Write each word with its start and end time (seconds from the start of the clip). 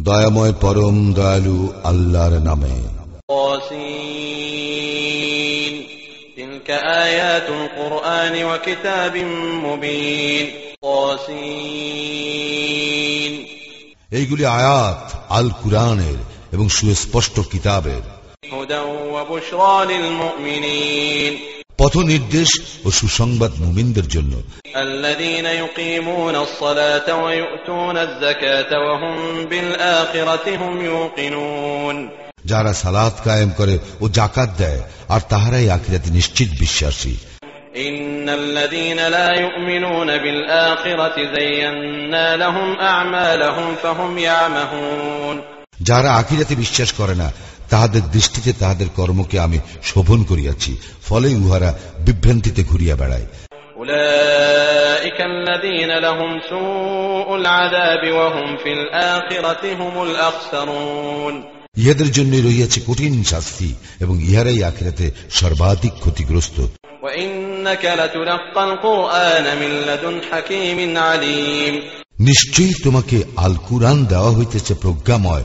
দয়াময় 0.00 0.54
পরম 0.62 0.96
দয়ালু 1.12 1.58
আল্লাহর 1.90 2.34
নামে 2.48 2.74
طاسين 4.48 5.74
تلك 6.38 6.68
آيات 7.04 7.48
القرآن 7.50 8.34
وكتاب 8.44 9.14
مبين 9.64 10.46
طاسين 10.82 12.28
এইগুলি 14.12 14.44
আয়াত 14.58 15.02
আল 15.30 15.48
কুরআনের 15.62 16.18
এবং 16.52 16.66
সুস্পষ্ট 16.68 17.36
কিতাবের 17.52 18.02
هدى 18.52 18.80
وبشرى 19.14 19.76
للمؤمنين 19.90 21.32
পথ 21.78 21.96
নির্দেশ 21.96 22.48
ও 22.84 22.90
সুসংবাদ 22.90 23.52
মুমিনদের 23.58 24.08
জন্য। 24.08 24.42
যারা 32.44 32.72
সালাত 32.72 33.20
কায়েম 33.24 33.50
করে 33.50 33.78
ও 34.00 34.08
জাকাত 34.08 34.48
দেয় 34.58 34.82
আর 35.08 35.20
তাহারাই 35.28 35.70
আখিরাতে 35.70 36.10
নিশ্চিত 36.10 36.48
বিশ্বাসী। 36.60 37.16
যারা 45.82 46.14
আখিরাতে 46.14 46.54
বিশ্বাস 46.54 46.92
করে 46.92 47.14
না 47.14 47.32
তাহাদের 47.70 48.02
দৃষ্টিতে 48.12 48.52
তাহাদের 48.52 48.86
কর্মকে 48.96 49.40
আমি 49.40 49.58
শোভন 49.82 50.22
করিয়াছি 50.22 50.76
ফলে 51.08 51.28
উহারা 51.34 51.78
বিভ্রান্তিতে 51.98 52.64
ঘুরিয়া 52.64 52.96
বেড়ায়। 52.96 53.26
ইহাদের 61.76 62.12
জন্য 62.12 62.36
রইয়াছে 62.36 62.80
কঠিন 62.88 63.24
শাস্তি 63.24 63.74
এবং 64.00 64.22
ইহারাই 64.22 64.62
আখিরাতে 64.62 65.10
সর্বাধিক 65.30 65.92
ক্ষতিগ্রস্ত। 65.92 66.66
নিশ্চয়ই 72.18 72.72
তোমাকে 72.84 73.22
আল 73.36 73.54
কুরান 73.54 74.04
দেওয়া 74.04 74.30
হইতেছে 74.30 74.74
প্রজ্ঞাময়। 74.74 75.44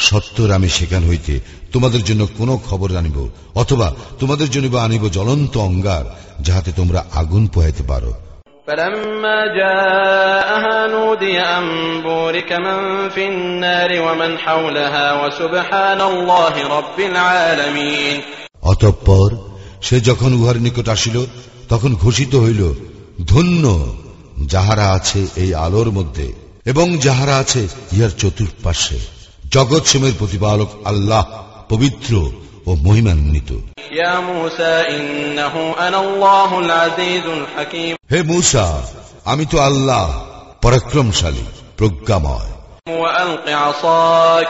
সত্তর 0.00 0.50
আমি 0.50 0.68
সেখান 0.68 1.08
হইতে 1.08 1.40
তোমাদের 1.72 2.04
জন্য 2.04 2.28
কোন 2.38 2.58
খবর 2.58 2.96
আনিব 2.96 3.28
অথবা 3.54 3.94
তোমাদের 4.20 4.50
জন্য 4.50 4.68
বা 4.68 4.84
আনিব 4.84 5.08
জ্বলন্ত 5.08 5.58
অঙ্গার 5.58 6.04
যাহাতে 6.40 6.72
তোমরা 6.76 7.04
আগুন 7.12 7.46
পোহাইতে 7.46 7.82
পারো। 7.82 8.14
অতঃপর 18.62 19.36
সে 19.82 20.00
যখন 20.00 20.32
উহার 20.32 20.56
নিকট 20.56 20.88
আসিল 20.88 21.26
তখন 21.68 21.94
ঘোষিত 21.94 22.34
হইল 22.34 22.74
ধন্য 23.26 23.96
যাহারা 24.46 24.90
আছে 24.92 25.26
এই 25.36 25.54
আলোর 25.54 25.90
মধ্যে 25.90 26.32
এবং 26.64 26.98
যাহারা 26.98 27.36
আছে 27.36 27.68
ইহার 27.92 28.10
চতুর্পাশে 28.10 29.19
জগৎ 29.55 29.83
সেমের 29.91 30.13
প্রতিপালক 30.19 30.69
আল্লাহ 30.91 31.23
পবিত্র 31.71 32.11
ও 32.67 32.71
মহিমান্বিত 32.87 33.51
يا 34.01 34.15
موسى 34.31 34.73
إنه 34.95 35.55
أنا 35.79 35.99
الله 35.99 36.59
العزيز 36.59 37.25
الحكيم 37.39 37.95
হে 38.11 38.19
মূসা 38.31 38.65
আমি 39.31 39.45
তো 39.51 39.57
আল্লাহ 39.69 40.05
পরাক্রমশালী 40.63 41.45
প্রজ্ঞাময় 41.79 42.49
وألق 43.01 43.45
عصاك 43.63 44.47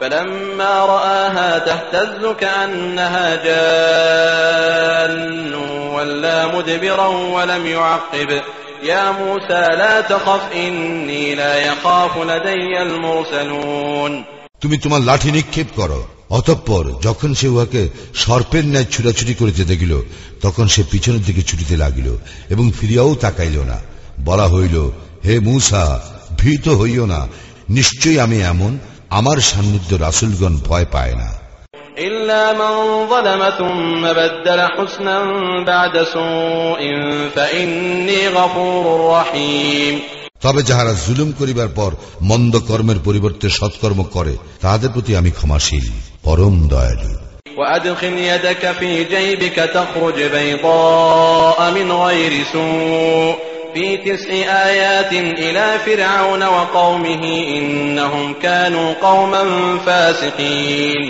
فلما 0.00 0.74
رآها 0.86 1.58
تهتز 1.58 2.22
كأنها 2.40 3.26
جان 3.46 5.54
ولا 5.94 6.46
مدبرا 6.46 7.06
ولم 7.06 7.66
يعقب 7.66 8.42
يا 8.82 9.04
موسى 9.12 9.62
لا 9.74 10.00
تخف 10.02 10.42
إني 10.54 11.34
لا 11.34 11.52
يخاف 11.66 12.12
لدي 12.18 12.82
المرسلون 12.82 14.12
তুমি 14.62 14.76
তোমার 14.78 15.02
লাঠি 15.02 15.30
নিক্ষেপ 15.32 15.68
করো 15.76 16.00
অতঃপর 16.30 16.84
যখন 17.02 17.30
সে 17.34 17.46
উহাকে 17.48 17.82
সর্পের 18.14 18.64
ন্যায় 18.64 18.88
ছুটাছুটি 18.90 19.34
করিতে 19.34 19.62
দেখিল 19.64 19.92
তখন 20.42 20.66
সে 20.66 20.82
পিছনের 20.90 21.22
দিকে 21.22 21.42
ছুটিতে 21.42 21.74
লাগিল 21.76 22.08
এবং 22.50 22.64
ফিরিয়াও 22.70 23.12
তাকাইল 23.14 23.56
না 23.62 23.78
বলা 24.24 24.46
হইল 24.48 24.76
হে 25.26 25.34
মূসা 25.40 25.84
ভীত 26.38 26.66
হইও 26.80 27.04
না 27.06 27.20
নিশ্চয়ই 27.70 28.18
আমি 28.18 28.38
এমন 28.42 28.72
আমার 29.10 29.38
সান্নিধ্য 29.40 29.90
রাসুলগণ 29.96 30.54
ভয় 30.68 30.86
পায় 30.92 31.14
না 31.14 31.28
إلا 31.98 32.52
من 32.52 32.72
ظلم 33.08 33.42
ثم 33.58 34.02
بدل 34.12 34.60
حسنا 34.76 35.16
بعد 35.64 36.04
سوء 36.04 36.80
فإني 37.36 38.28
غفور 38.28 38.84
رحيم 39.10 39.94
তবে 40.44 40.60
যাহারা 40.62 40.92
জুলুম 41.04 41.30
করিবার 41.40 41.70
পর 41.78 41.90
মন্দ 42.30 42.54
কর্মের 42.68 42.98
পরিবর্তে 43.06 43.46
সৎকর্ম 43.58 44.00
করে 44.14 44.34
তাহাদের 44.62 44.90
প্রতি 44.94 45.12
আমি 45.20 45.30
ক্ষমাশীল 45.38 45.86
পরম 46.24 46.56
দয়ালু 46.72 47.12
وأدخل 47.58 48.14
يدك 48.30 48.62
في 48.72 48.90
جيبك 49.04 49.56
تخرج 49.76 50.18
بيضاء 50.34 51.58
من 51.70 51.88
غير 52.04 52.32
سوء 52.52 53.34
في 53.74 53.86
تسع 53.96 54.36
آيات 54.70 55.12
إلى 55.44 55.66
فرعون 55.86 56.42
وقومه 56.46 57.24
إنهم 57.58 58.34
كانوا 58.42 58.88
قوما 59.02 59.42
فاسقين 59.86 61.02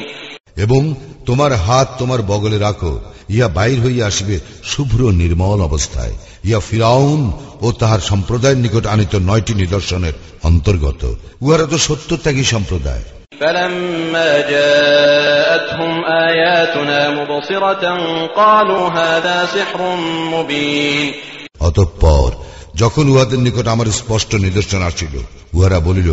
এবং 0.57 0.83
তোমার 1.27 1.53
হাত 1.67 1.89
তোমার 1.99 2.21
বগলে 2.23 2.59
রাখো 2.59 2.93
ইহা 3.31 3.49
বাইর 3.49 3.79
হইয়া 3.84 4.05
আসিবে 4.07 4.37
শুভ্র 4.65 5.01
নির্মল 5.12 5.61
অবস্থায় 5.61 6.15
ইহা 6.45 6.61
ফিরাউন 6.61 7.21
ও 7.61 7.69
তাহার 7.73 8.01
সম্প্রদায়ের 8.11 8.62
নিকট 8.65 8.84
আনিত 8.87 9.15
নয়টি 9.29 9.53
নিদর্শনের 9.55 10.15
অন্তর্গত 10.43 11.03
উহারা 11.43 11.67
তো 11.67 11.77
সত্যত্যাগী 11.87 12.45
সম্প্রদায় 12.55 13.05
فلما 13.41 14.31
جاءتهم 14.47 15.93
آياتنا 16.27 17.01
مبصرة 17.11 17.84
قالوا 18.37 18.84
هذا 18.91 19.37
سحر 19.47 19.81
مبين 20.33 21.07
অতঃপর 21.61 22.29
যখন 22.75 23.05
উহাদের 23.09 23.39
নিকট 23.39 23.67
আমার 23.69 23.89
স্পষ্ট 23.93 24.31
নিদর্শন 24.37 24.83
আসিল 24.83 25.15
উহারা 25.55 25.79
বলিল 25.81 26.11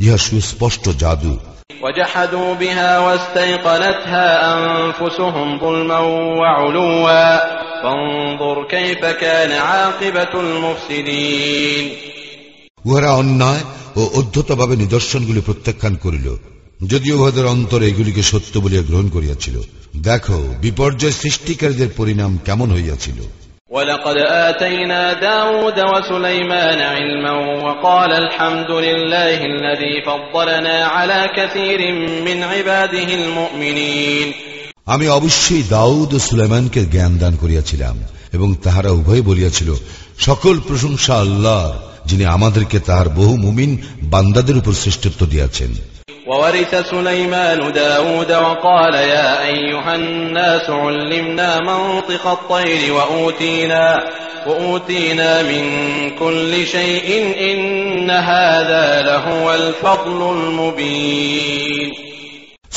ইহা 0.00 0.18
সুস্পষ্ট 0.26 0.84
জাদু 1.02 1.34
وجحدوا 1.82 2.54
بها 2.54 2.98
واستيقنتها 2.98 4.26
أنفسهم 4.54 5.58
ظلما 5.58 5.98
وعلوا 6.38 7.36
فانظر 7.82 8.56
كيف 8.66 9.04
كان 9.04 9.52
عاقبة 9.52 10.32
المفسدين 10.36 11.84
উহারা 12.84 13.10
অন্যায় 13.20 13.62
ও 13.96 14.02
অধ্যতভাবে 14.20 14.74
নিদর্শনগুলি 14.76 15.40
প্রত্যাখ্যান 15.40 15.94
করিল 15.96 16.26
যদিও 16.82 17.14
উহাদের 17.18 17.46
অন্তরে 17.46 17.84
এগুলিকে 17.86 18.22
সত্য 18.22 18.54
বলিয়া 18.58 18.82
গ্রহণ 18.82 19.06
করিয়াছিল 19.08 19.56
দেখো 20.08 20.38
বিপর্যয় 20.60 21.14
সৃষ্টিকারীদের 21.22 21.90
পরিণাম 21.96 22.32
কেমন 22.46 22.68
হইয়াছিল 22.70 23.18
ولقد 23.76 24.16
آتينا 24.16 25.12
داود 25.12 25.78
وسليمان 25.82 26.80
علما 26.94 27.32
وقال 27.64 28.12
الحمد 28.14 28.70
لله 28.70 29.38
الذي 29.46 29.94
فضلنا 30.02 30.84
على 30.86 31.20
كثير 31.36 31.80
من 32.24 32.42
عباده 32.42 33.08
المؤمنين 33.14 34.28
আমি 34.86 35.06
অবশ্যই 35.08 35.62
দাউদ 35.70 36.10
ও 36.14 36.18
সুলেমানকে 36.18 36.80
জ্ঞান 36.94 37.12
দান 37.18 37.34
করিয়াছিলাম 37.42 37.96
এবং 38.32 38.48
তাহারা 38.64 38.90
উভয় 38.90 39.22
বলিয়াছিল 39.22 39.70
সকল 40.18 40.54
প্রশংসা 40.68 41.14
আল্লাহর 41.18 41.74
যিনি 42.06 42.24
আমাদেরকে 42.26 42.78
তাহার 42.80 43.08
বহু 43.08 43.34
মুমিন 43.36 43.70
বান্দাদের 44.12 44.56
উপর 44.56 44.72
শ্রেষ্ঠত্ব 44.72 45.20
দিয়াছেন 45.26 45.70
وورث 46.26 46.74
سليمان 46.90 47.72
داود 47.72 48.32
وقال 48.32 48.94
يا 48.94 49.46
أيها 49.46 49.94
الناس 49.94 50.70
علمنا 50.70 51.58
منطق 51.60 52.26
الطير 52.26 52.92
وأوتينا, 52.92 54.10
وأوتينا 54.46 55.42
من 55.42 55.64
كل 56.10 56.66
شيء 56.66 57.08
إن 57.50 58.10
هذا 58.10 59.02
لهو 59.02 59.54
الفضل 59.54 60.20
المبين 60.36 61.92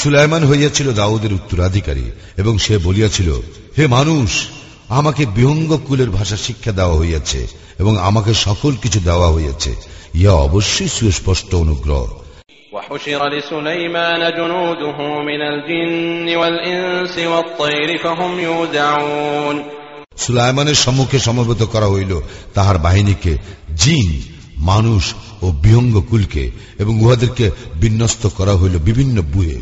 সুলাইমান 0.01 0.43
হইয়াছিল 0.43 0.87
দাউদের 0.93 1.31
উত্তরাধিকারী 1.33 2.05
এবং 2.37 2.53
সে 2.57 2.75
বলিয়াছিল 2.77 3.29
হে 3.77 3.83
মানুষ 3.87 4.29
আমাকে 4.89 5.23
বিহঙ্গ 5.35 5.71
কুলের 5.87 6.09
ভাষা 6.09 6.37
শিক্ষা 6.37 6.71
দেওয়া 6.71 6.95
হইয়াছে 6.97 7.41
এবং 7.79 7.93
আমাকে 7.99 8.31
সকল 8.47 8.71
কিছু 8.83 8.99
দেওয়া 8.99 9.29
হইয়াছে 9.31 9.71
ইহা 10.15 10.33
অবশ্যই 10.47 10.89
সুস্পষ্ট 10.97 11.49
অনুগ্রহ 11.55 12.03
وحشر 12.75 13.21
لسليمان 13.29 14.21
جنوده 14.31 14.97
من 15.21 15.41
الجن 15.41 16.35
والإنس 16.35 17.15
والطير 17.17 17.97
فهم 17.97 18.31
يوزعون 18.39 19.57
সুলাইমানের 20.23 20.77
সম্মুখে 20.83 21.17
সমবেত 21.27 21.61
করা 21.73 21.87
হইল 21.93 22.11
তাহার 22.55 22.77
বাহিনীকে 22.85 23.33
জিন 23.83 24.09
মানুষ 24.69 25.03
ও 25.43 25.47
বিহঙ্গ 25.63 25.95
কুলকে 26.09 26.43
এবং 26.81 26.93
উহাদেরকে 27.03 27.45
বিন্যস্ত 27.81 28.23
করা 28.37 28.53
হইল 28.59 28.75
বিভিন্ন 28.89 29.17
বুহে 29.33 29.59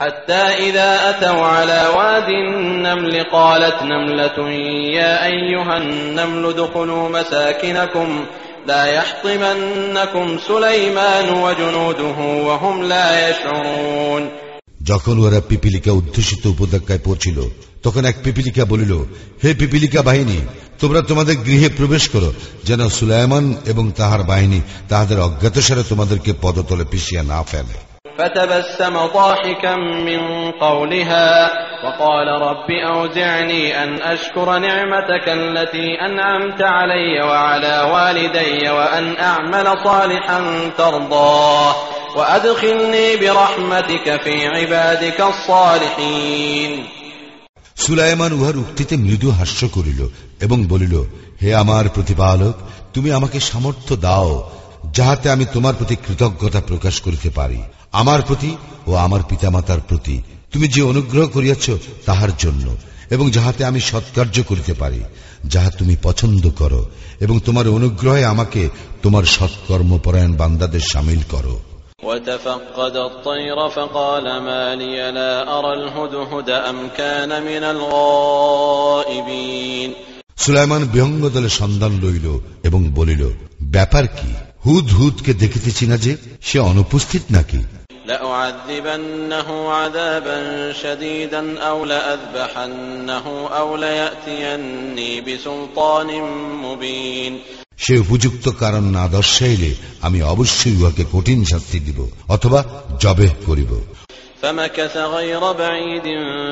حتى 0.00 0.44
إذا 0.68 0.90
أتوا 1.10 1.44
على 1.56 1.80
واد 1.96 2.28
النمل 2.44 3.14
قالت 3.36 3.78
نملة 3.84 4.38
يا 4.98 5.12
أيها 5.26 5.74
النمل 5.82 6.44
ادخلوا 6.46 7.04
مساكنكم 7.16 8.08
لا 8.66 8.84
يحطمنكم 8.88 10.26
سليمان 10.48 11.26
وجنوده 11.36 12.18
وهم 12.46 12.76
لا 12.84 13.08
يشعرون 13.28 14.22
যখন 14.90 15.16
ওরা 15.18 15.40
পিপিলিকা 15.40 15.92
উদ্ধুষিত 15.92 16.42
উপত্যকায় 16.46 17.02
পৌঁছিল 17.04 17.38
তখন 17.82 18.02
এক 18.04 18.16
পিপিলিকা 18.24 18.64
বলিল 18.64 18.92
হে 19.42 19.50
পিপিলিকা 19.54 20.00
বাহিনী 20.02 20.38
তোমরা 20.80 21.00
তোমাদের 21.02 21.36
গৃহে 21.36 21.68
প্রবেশ 21.68 22.04
করো 22.08 22.30
যেন 22.64 22.80
সুলাইমান 22.88 23.44
এবং 23.66 23.84
তাহার 23.96 24.22
বাহিনী 24.22 24.60
তাহাদের 24.88 25.18
অজ্ঞাতসারে 25.20 25.82
তোমাদেরকে 25.88 26.30
পদতলে 26.42 26.84
পিছিয়ে 26.84 27.22
না 27.22 27.40
ফেলে 27.42 27.76
فتبسم 28.18 28.94
ضاحكا 29.14 29.76
من 29.76 30.20
قولها 30.52 31.30
وقال 31.84 32.28
رب 32.42 32.68
أوزعني 32.86 33.84
أن 33.84 33.90
أشكر 34.02 34.58
نعمتك 34.58 35.26
التي 35.28 35.88
أنعمت 36.00 36.62
علي 36.62 37.20
وعلى 37.20 37.76
والدي 37.92 38.70
وأن 38.70 39.16
أعمل 39.16 39.66
صالحا 39.84 40.70
ترضاه 40.78 41.74
وأدخلني 42.16 43.16
برحمتك 43.16 44.06
في 44.22 44.34
عبادك 44.48 45.20
الصالحين 45.22 46.72
সুলাইমান 47.84 48.32
উহার 48.32 48.56
উক্তিতে 48.56 48.94
মৃদু 48.96 49.28
হাস্য 49.38 49.60
করিল 49.76 50.00
এবং 50.40 50.58
বলিল 50.72 50.94
হে 51.42 51.50
আমার 51.54 51.84
প্রতিপালক 51.96 52.54
তুমি 52.94 53.08
আমাকে 53.18 53.38
সামর্থ্য 53.50 53.92
দাও 54.06 54.30
যাহাতে 54.96 55.26
আমি 55.30 55.44
তোমার 55.54 55.74
প্রতি 55.74 55.96
কৃতজ্ঞতা 56.04 56.60
প্রকাশ 56.70 56.94
করিতে 57.00 57.30
পারি 57.38 57.60
আমার 57.92 58.20
প্রতি 58.22 58.50
ও 58.86 58.92
আমার 58.96 59.22
পিতামাতার 59.22 59.80
প্রতি 59.80 60.16
তুমি 60.52 60.66
যে 60.68 60.80
অনুগ্রহ 60.82 61.24
করিয়াছ 61.28 61.66
তাহার 62.06 62.32
জন্য 62.38 62.66
এবং 63.10 63.26
যাহাতে 63.30 63.62
আমি 63.64 63.80
সৎকার্য 63.80 64.36
করিতে 64.42 64.72
পারি 64.74 65.00
যাহা 65.44 65.70
তুমি 65.70 65.94
পছন্দ 66.02 66.44
করো 66.60 66.82
এবং 67.20 67.36
তোমার 67.40 67.66
অনুগ্রহে 67.68 68.22
আমাকে 68.24 68.62
তোমার 69.02 69.24
সৎকর্মপরায়ণ 69.34 70.32
বান্দাদের 70.40 70.82
সামিল 70.92 71.22
করো 71.34 71.56
وتفقد 72.04 72.94
الطير 73.02 73.58
فقال 73.68 74.26
ما 74.40 74.64
لي 74.74 74.96
لا 75.12 75.32
أرى 75.50 75.72
الهدهد 75.74 76.48
أم 76.70 76.78
كان 76.90 77.30
من 77.42 77.62
الغائبين 78.54 79.90
সুলাইমান 80.38 80.82
বিহঙ্গ 80.92 81.22
দলে 81.28 81.50
সন্ধান 81.60 81.92
লইল 82.04 82.26
এবং 82.64 82.80
বলিল 82.90 83.22
ব্যাপার 83.70 84.04
কি 84.18 84.30
হুদ 84.64 84.86
হুদকে 84.90 85.32
দেখিতেছি 85.34 85.84
না 85.86 85.96
যে 85.96 86.12
সে 86.42 86.58
অনুপস্থিত 86.70 87.22
নাকি 87.30 87.60
لأعذبنه 88.08 89.70
عذابا 89.70 90.72
شديدا 90.72 91.60
أو 91.60 91.84
لأذبحنه 91.84 93.48
أو 93.48 93.76
ليأتيني 93.76 95.20
بسلطان 95.20 96.08
مبين 96.64 97.34
সে 97.78 97.94
উপযুক্ত 97.98 98.44
কারণ 98.60 98.84
না 98.96 99.04
দর্শাইলে 99.08 99.70
আমি 100.02 100.20
অবশ্যই 100.24 100.76
উহাকে 100.76 101.04
কঠিন 101.12 101.40
শাস্তি 101.44 101.78
দিব 101.86 101.98
অথবা 102.28 102.60
জবেহ 103.02 103.32
করিব 103.46 103.72
فمكث 104.42 104.94
غير 105.16 105.42
بعيد 105.54 106.06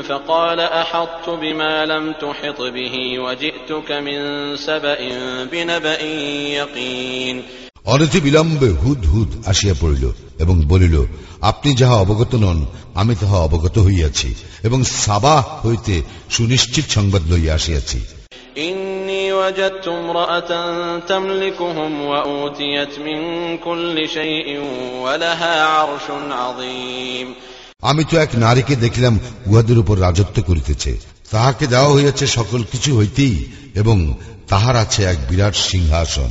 فقال 0.09 0.61
أحطت 0.83 1.27
بما 1.43 1.75
لم 1.87 2.05
تحط 2.15 2.61
به 2.77 2.95
وجئتك 3.19 3.89
من 4.07 4.21
سبأ 4.59 5.01
بنبأ 5.53 6.03
يقين 6.59 7.37
অনতি 7.87 8.19
বিলম্বে 8.21 8.69
হুদ 8.83 9.01
হুদ 9.07 9.31
আসিয়া 9.47 9.75
পড়িল 9.81 10.05
এবং 10.39 10.57
বলিল 10.69 10.97
আপনি 11.43 11.71
যাহা 11.75 11.97
অবগত 11.97 12.33
নন 12.35 12.59
আমি 12.95 13.15
তাহা 13.15 13.39
অবগত 13.39 13.77
হইয়াছি 13.79 14.29
এবং 14.63 14.79
সাবা 14.97 15.37
হইতে 15.65 15.95
সুনিশ্চিত 16.31 16.87
সংবাদ 16.91 17.23
লইয়া 17.33 17.55
আসিয়াছি 17.55 18.01
إني 18.59 19.33
وجدت 19.33 19.87
امرأة 19.91 20.51
تملكهم 21.03 21.93
وأوتيت 22.03 22.99
من 22.99 23.21
كل 23.59 23.97
شيء 24.09 24.49
ولها 25.03 25.55
عرش 25.67 26.07
عظيم 26.35 27.27
আমি 27.83 28.03
তো 28.05 28.15
এক 28.19 28.31
নারীকে 28.37 28.75
দেখিলাম 28.77 29.15
উহাদের 29.47 29.79
উপর 29.79 29.97
রাজত্ব 29.99 30.37
করিতেছে 30.43 30.93
তাহাকে 31.31 31.65
দেওয়া 31.67 31.91
হইয়াছে 31.93 32.25
সকল 32.29 32.61
কিছু 32.63 32.91
হইতেই 32.97 33.37
এবং 33.75 33.97
তাহার 34.49 34.75
আছে 34.77 35.01
এক 35.05 35.19
বিরাট 35.29 35.55
সিংহাসন 35.71 36.31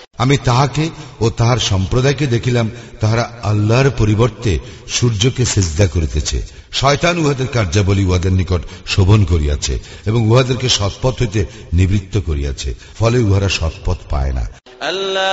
আমি 0.21 0.35
তাহাকে 0.37 0.85
ও 1.19 1.29
তাহার 1.29 1.59
সম্প্রদায়কে 1.71 2.25
দেখিলাম, 2.27 2.67
তাহারা 2.99 3.25
আল্লাহর 3.43 3.89
পরিবর্তে 3.97 4.51
সূর্যকে 4.87 5.43
সেজদা 5.45 5.87
করিতেছে। 5.87 6.37
শয়তান 6.71 7.15
উহাদের 7.17 7.47
কার্যাবলী 7.47 8.03
উহাদের 8.05 8.33
নিকট 8.33 8.61
শোভন 8.87 9.21
করিয়াছে 9.25 9.73
এবং 10.05 10.21
উহাদেরকে 10.29 10.69
সৎপথ 10.69 11.13
হইতে 11.21 11.41
নিবৃত্ত 11.73 12.15
করিয়াছে, 12.25 12.69
ফলে 12.99 13.17
উহারা 13.19 13.49
সৎপথ 13.49 13.97
পায় 14.09 14.33
না। 14.33 14.45
আল্লাহ 14.81 15.31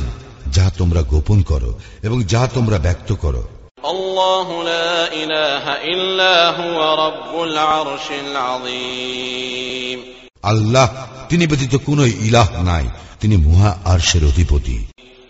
যাহা 0.54 0.70
তোমরা 0.78 1.00
গোপন 1.02 1.38
করো 1.42 1.70
এবং 2.02 2.18
যাহা 2.22 2.48
তোমরা 2.54 2.78
ব্যক্ত 2.78 3.10
করো 3.24 3.42
الله 3.84 4.48
لا 4.64 5.12
إله 5.22 5.64
إلا 5.94 6.34
هو 6.50 6.78
رب 7.04 7.32
العرش 7.42 8.06
العظيم 8.26 9.98
আল্লাহ 10.42 10.88
তিনি 11.28 11.44
ব্যতীত 11.46 11.74
কোন 11.86 12.00
ইলাহ 12.28 12.48
নাই 12.62 12.86
তিনি 13.20 13.36
মুহা 13.36 13.70
আরশের 13.84 14.24
অধিপতি 14.24 14.78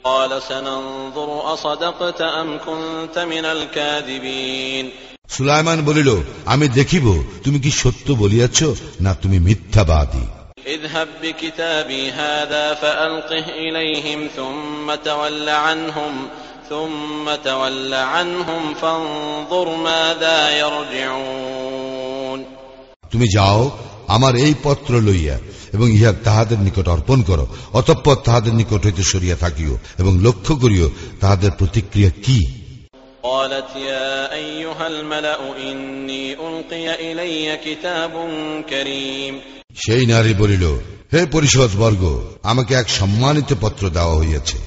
قال 0.05 0.33
سننظر 0.43 1.31
أصدقت 1.55 2.21
أم 2.41 2.49
كنت 2.59 3.17
من 3.33 3.45
الكاذبين 3.47 4.85
সুলাইমান 5.31 5.79
বলিল 5.81 6.11
আমি 6.47 6.67
দেখিব 6.79 7.07
তুমি 7.45 7.59
কি 7.61 7.71
সত্য 7.83 8.07
বলিয়াছ 8.23 8.59
না 9.01 9.13
তুমি 9.23 9.39
মিথ্যাবাদী 9.39 10.25
اذهب 10.69 11.09
بكتابي 11.23 12.03
هذا 12.13 12.75
فألقه 12.75 13.47
إليهم 13.59 14.21
ثم 14.37 14.87
تول 15.01 15.49
عنهم 15.49 16.13
ثم 16.71 17.25
تول 17.45 17.93
عنهم 17.95 18.63
فانظر 18.75 19.67
ماذا 19.79 20.39
يرجعون 20.63 22.41
তুমি 23.13 23.27
যাও 23.37 23.61
আমার 24.09 24.33
এই 24.37 24.55
পত্র 24.65 24.93
লইয়া 25.01 25.37
এবং 25.73 25.87
ইহা 25.91 26.13
তাহাদের 26.25 26.59
নিকট 26.59 26.87
অর্পণ 26.89 27.19
করো 27.23 27.45
অতঃপর 27.73 28.17
তাহাদের 28.25 28.53
নিকট 28.55 28.81
হইতে 28.85 29.03
সরিয়া 29.13 29.37
থাকিও 29.37 29.75
এবং 29.99 30.13
লক্ষ্য 30.27 30.53
করিও 30.63 30.87
তাহাদের 31.21 31.51
প্রতিক্রিয়া 31.51 32.11
কি 32.25 32.39
قالت 33.24 33.70
يا 33.76 34.34
أيها 34.34 34.86
الملأ 34.88 35.42
إني 35.58 36.26
ألقي 36.34 36.86
إلي 37.08 37.58
كتاب 37.66 38.14
كريم 38.70 39.40
সেই 39.76 40.06
নারী 40.06 40.34
বলিল 40.34 40.64
হে 41.14 41.26
পরিষদ 41.32 41.70
বর্গ 41.78 42.22
আমাকে 42.44 42.76
এক 42.76 42.90
সম্মানিত 42.90 43.54
পত্র 43.62 43.90
দেওয়া 43.90 44.16
হইয়াছে। 44.16 44.58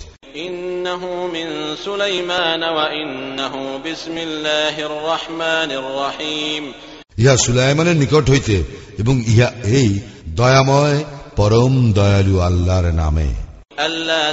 ইহা 7.18 7.36
সুলাইমানের 7.36 7.96
নিকট 7.96 8.30
হইতে 8.30 8.64
এবং 8.98 9.22
ইহা 9.26 9.52
এই 9.64 9.98
দয়াময় 10.28 11.04
পরম 11.36 11.92
দয়ালু 11.92 12.40
আল্লাহর 12.40 12.84
নামে। 12.84 13.28
আল্লাহ 13.76 14.32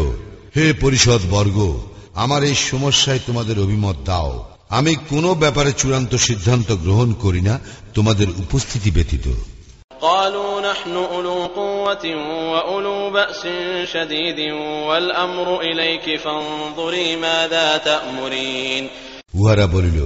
হে 0.56 0.74
পরিষদ 0.82 1.22
বর্গ 1.32 1.58
আমার 2.16 2.44
এই 2.44 2.56
সমস্যায় 2.56 3.20
তোমাদের 3.28 3.60
অভিমত 3.60 3.98
দাও 4.06 4.32
আমি 4.70 4.96
কোনো 5.10 5.36
ব্যাপারে 5.36 5.72
চূড়ান্ত 5.72 6.16
সিদ্ধান্ত 6.16 6.72
গ্রহণ 6.72 7.14
করি 7.14 7.42
না 7.42 7.60
তোমাদের 7.94 8.28
উপস্থিতি 8.30 8.92
ব্যতীত 8.92 9.26
قالوا 10.02 10.62
نحن 10.62 10.96
أولو 10.96 11.46
قوة 11.46 12.06
وأولو 12.52 13.10
بأس 13.10 13.48
شديد 13.86 14.40
والأمر 14.88 15.62
إليك 15.62 16.20
فانظري 16.20 17.16
ماذا 17.18 17.78
تأمرين 17.80 18.90
উহারা 19.34 19.66
বলিল 19.76 20.00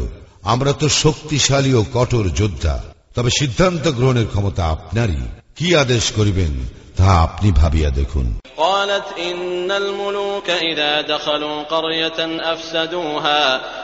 আমরা 0.44 0.72
তো 0.82 0.88
শক্তিশালী 1.04 1.72
ও 1.74 1.82
কঠোর 1.96 2.26
যোদ্ধা 2.40 2.76
তবে 3.16 3.30
সিদ্ধান্ত 3.40 3.86
গ্রহণের 3.98 4.28
ক্ষমতা 4.28 4.64
আপনারই 4.76 5.22
কি 5.58 5.68
আদেশ 5.84 6.06
করিবেন 6.18 6.54
তা 6.98 7.08
আপনি 7.26 7.50
ভাবিয়া 7.62 7.90
দেখুন 8.00 8.28
قالت 8.58 9.08
إن 9.20 9.72
الملوك 9.74 10.50
إذا 10.72 11.02
دخلوا 11.04 11.64
قرية 11.64 12.20
أفسدوها 12.54 13.44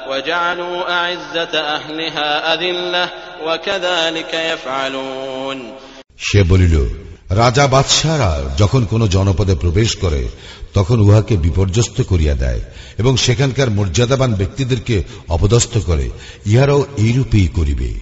وجعلوا 0.09 0.77
أعزة 0.91 1.53
أهلها 1.77 2.29
أذلة 2.53 3.05
وكذلك 3.45 4.33
يفعلون 4.51 5.57
সে 6.22 6.42
বলিল 6.42 6.84
রাজা 7.30 7.66
বাদশাহরা 7.66 8.40
যখন 8.58 8.84
কোন 8.84 9.06
জনপদে 9.06 9.54
প্রবেশ 9.54 9.96
করে 9.96 10.28
তখন 10.74 11.00
উহাকে 11.00 11.36
বিপর্যস্ত 11.36 12.02
করিয়া 12.02 12.34
দেয় 12.34 12.60
এবং 12.98 13.16
সেখানকার 13.16 13.70
মর্যাদাবান 13.70 14.34
ব্যক্তিদেরকে 14.34 15.02
অপদস্থ 15.28 15.78
করে। 15.86 16.10
ইহারাও 16.46 16.84
এইরূপেই 16.96 17.48
করিবে। 17.48 17.94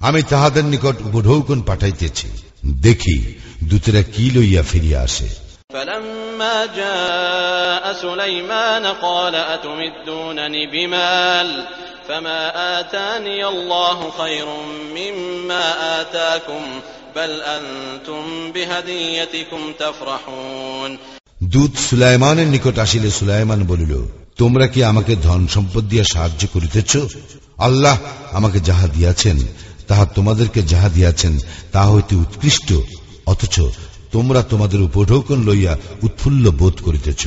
আমি 0.00 0.22
তাহাদের 0.22 0.64
নিকট 0.64 1.00
উপঢৌকন 1.00 1.60
পাঠাইতেছি। 1.60 2.28
দেখি 2.66 3.34
দূতেরা 3.64 4.02
কি 4.02 4.30
লইয়া 4.30 4.62
ফিরিয়া 4.62 5.00
আসে। 5.00 5.51
فلما 5.71 6.65
جاء 6.67 7.93
سليمان 7.93 8.85
قال 8.85 9.35
أتمدونني 9.35 10.67
بمال 10.67 11.63
فما 12.07 12.41
آتاني 12.79 13.45
الله 13.45 14.11
خير 14.11 14.45
مما 14.95 15.65
آتاكم 16.01 16.63
بل 17.15 17.41
أنتم 17.41 18.51
بهديتكم 18.51 19.61
تفرحون 19.79 20.97
দূত 21.53 21.73
সুলাইমানের 21.87 22.47
নিকট 22.55 22.75
আসিলে 22.85 23.09
সুলাইমান 23.19 23.61
বলিল 23.71 23.93
তোমরা 24.39 24.65
কি 24.73 24.79
আমাকে 24.83 25.13
ধন 25.25 25.41
সম্পদ 25.55 25.83
দিয়া 25.91 26.05
সাহায্য 26.13 26.41
করিতেছ 26.53 26.91
আল্লাহ 27.67 27.95
আমাকে 28.31 28.59
যাহা 28.69 28.87
দিয়াছেন 28.95 29.37
তাহা 29.87 30.05
তোমাদেরকে 30.15 30.61
যাহা 30.71 30.89
দিয়াছেন 30.89 31.33
তাহা 31.73 31.89
হইতে 31.93 32.13
উৎকৃষ্ট 32.23 32.69
অথচ 33.25 33.55
তোমরা 34.11 34.41
তোমাদের 34.51 34.79
উপঢৌকন 34.81 35.39
লইয়া 35.49 35.73
উৎফুল্ল 36.03 36.45
বোধ 36.59 36.75
করিতেছ 36.87 37.23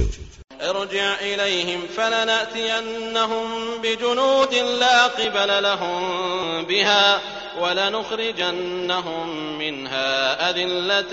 ارجع 0.70 1.08
إليهم 1.22 1.80
فلنأتينهم 1.96 3.46
بجنود 3.82 4.52
لا 4.80 5.06
قبل 5.08 5.50
لهم 5.62 6.02
بها 6.64 7.06
ولنخرجنهم 7.60 9.26
منها 9.58 10.10
أذلة 10.50 11.12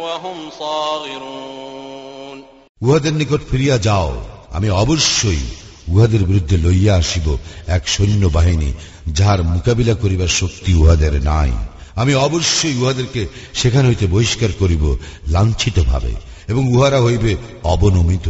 وهم 0.00 0.36
صاغرون 0.58 2.38
উহাদের 2.80 3.12
নিকট 3.12 3.40
ফিরিয়া 3.50 3.76
যাও 3.78 4.10
আমি 4.52 4.68
অবশ্যই 4.76 5.44
উহাদের 5.88 6.22
বিরুদ্ধে 6.24 6.56
লইয়া 6.56 6.94
আসিব 6.96 7.26
এক 7.68 7.82
সৈন্য 7.88 8.22
বাহিনী 8.28 8.70
যাহার 9.08 9.40
মোকাবিলা 9.54 9.94
করিবার 9.94 10.30
শক্তি 10.40 10.70
উহাদের 10.74 11.14
নাই 11.24 11.52
আমি 11.95 12.13
অবশ্যই 12.13 12.77
উহাদেরকে 12.77 13.27
সেখান 13.53 13.87
হইতে 13.87 14.05
বহিষ্কার 14.07 14.49
করিব 14.59 14.97
লাঞ্ছিত 15.27 15.79
ভাবে 15.79 16.15
এবং 16.47 16.67
উহারা 16.67 17.01
হইবে 17.01 17.35
অবনমিত। 17.63 18.27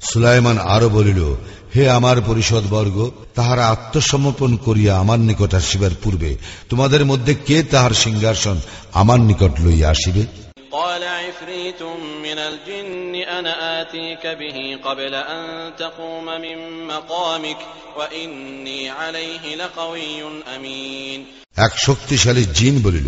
সুলাইমান 0.00 0.58
আরও 0.58 0.88
বলিল 0.88 1.34
হে 1.76 1.90
আমার 1.90 2.16
পরিষদ 2.26 2.62
বর্গ 2.70 3.10
তাহারা 3.34 3.66
আত্মসমর্পণ 3.68 4.56
করিয়া 4.56 4.98
আমার 4.98 5.18
নিকট 5.18 5.54
আসিবার 5.54 5.90
পূর্বে 6.02 6.36
তোমাদের 6.68 7.04
মধ্যে 7.04 7.34
কে 7.46 7.62
তাহার 7.62 7.90
সিংহাসন 7.90 8.60
আমার 8.92 9.20
নিকট 9.20 9.60
লইয়া 9.60 9.90
আসিবে? 9.90 10.26
قال 10.71 11.03
عفريت 11.03 11.81
من 12.23 12.37
الجن 12.39 13.15
أنا 13.15 13.81
آتيك 13.81 14.27
به 14.27 14.79
قبل 14.83 15.13
أن 15.15 15.71
تقوم 15.77 16.25
من 16.25 16.87
مقامك 16.87 17.57
وإني 17.97 18.89
عليه 18.89 19.55
لقوي 19.55 20.23
أمين 20.55 21.25
এক 21.57 21.73
শক্তিশালী 21.77 22.43
জিন 22.57 22.75
বলিল 22.85 23.07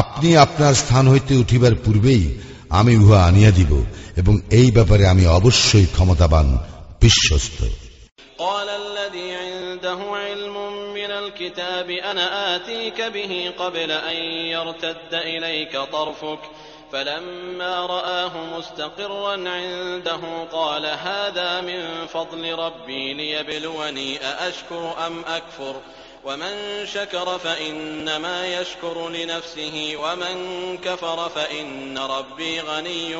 আপনি 0.00 0.28
আপনার 0.36 0.74
স্থান 0.74 1.04
হইতে 1.08 1.32
উঠিবার 1.34 1.74
পূর্বেই 1.84 2.24
আমি 2.70 2.92
উহা 2.96 3.18
আনিয়া 3.28 3.50
দিব 3.50 3.72
এবং 4.16 4.34
এই 4.50 4.68
ব্যাপারে 4.70 5.04
আমি 5.06 5.24
অবশ্যই 5.38 5.86
ক্ষমতাবান 5.94 6.46
বিশ্বস্ত 7.02 7.58
قال 8.38 8.68
الذي 8.84 9.28
عنده 9.34 10.00
علم 10.16 10.56
من 10.94 11.10
الكتاب 11.12 11.88
أنا 11.90 12.56
آتيك 12.56 12.98
به 13.16 13.32
قبل 13.58 13.90
أن 14.10 14.16
يرتد 14.54 15.12
إليك 15.32 15.74
طرفك 15.92 16.42
فلما 16.92 17.86
رآه 17.86 18.58
مستقرا 18.58 19.32
عنده 19.50 20.22
قال 20.52 20.84
هذا 20.86 21.60
من 21.60 22.06
فضل 22.06 22.52
ربي 22.54 23.14
ليبلوني 23.14 24.18
أأشكر 24.18 24.94
أم 25.06 25.14
أكفر 25.28 25.74
ومن 26.24 26.54
شكر 26.86 27.38
فإنما 27.38 28.46
يشكر 28.46 29.08
لنفسه 29.08 29.76
ومن 29.96 30.36
كفر 30.78 31.28
فإن 31.28 31.98
ربي 31.98 32.60
غني 32.60 33.12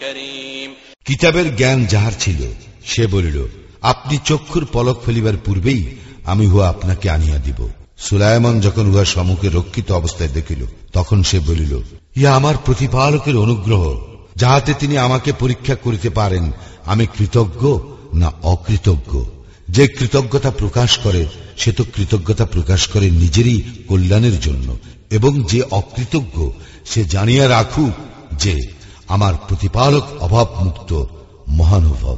كريم 0.00 0.70
কিতাবের 1.06 1.46
জ্ঞান 1.56 1.78
যাহার 1.86 2.14
ছিল 2.20 2.40
সে 2.84 3.04
বলিল 3.06 3.38
আপনি 3.82 4.16
চক্ষুর 4.24 4.64
পলক 4.72 4.98
ফেলিবার 5.06 5.36
পূর্বেই 5.44 5.82
আমি 6.24 6.44
উহা 6.46 6.66
আপনাকে 6.68 7.06
আনিয়া 7.10 7.38
দিব 7.38 7.60
সুলায়মান 7.97 8.59
যখন 8.59 8.87
উহা 8.87 9.05
সম্মুখে 9.05 9.49
রক্ষিত 9.49 9.91
অবস্থায় 9.91 10.29
দেখিল, 10.29 10.65
তখন 10.93 11.23
সে 11.23 11.39
বলিল 11.39 11.79
ইয়া 12.15 12.35
আমার 12.35 12.55
প্রতিপালকের 12.65 13.37
অনুগ্রহ, 13.37 14.01
যাহাতে 14.35 14.73
তিনি 14.79 14.97
আমাকে 14.97 15.33
পরীক্ষা 15.33 15.75
করিতে 15.75 16.09
পারেন, 16.09 16.51
আমি 16.85 17.07
কৃতজ্ঞ 17.17 17.77
না 18.13 18.31
অকৃতজ্ঞ? 18.43 19.23
যে 19.69 19.87
কৃতজ্ঞতা 19.87 20.51
প্রকাশ 20.51 20.97
করে, 20.97 21.25
সে 21.57 21.71
তো 21.71 21.83
কৃতজ্ঞতা 21.95 22.45
প্রকাশ 22.45 22.87
করে 22.87 23.11
নিজেরই 23.11 23.61
কল্যাণের 23.87 24.39
জন্য, 24.39 24.77
এবং 25.09 25.43
যে 25.43 25.61
অকৃতজ্ঞ, 25.71 26.49
সে 26.85 27.03
জানিয়া 27.03 27.49
রাখুক 27.49 27.91
যে, 28.33 28.59
আমার 29.07 29.33
প্রতিপালক 29.47 30.03
অভাব 30.19 30.47
মুক্ত 30.63 31.03
মহানুভব। 31.47 32.17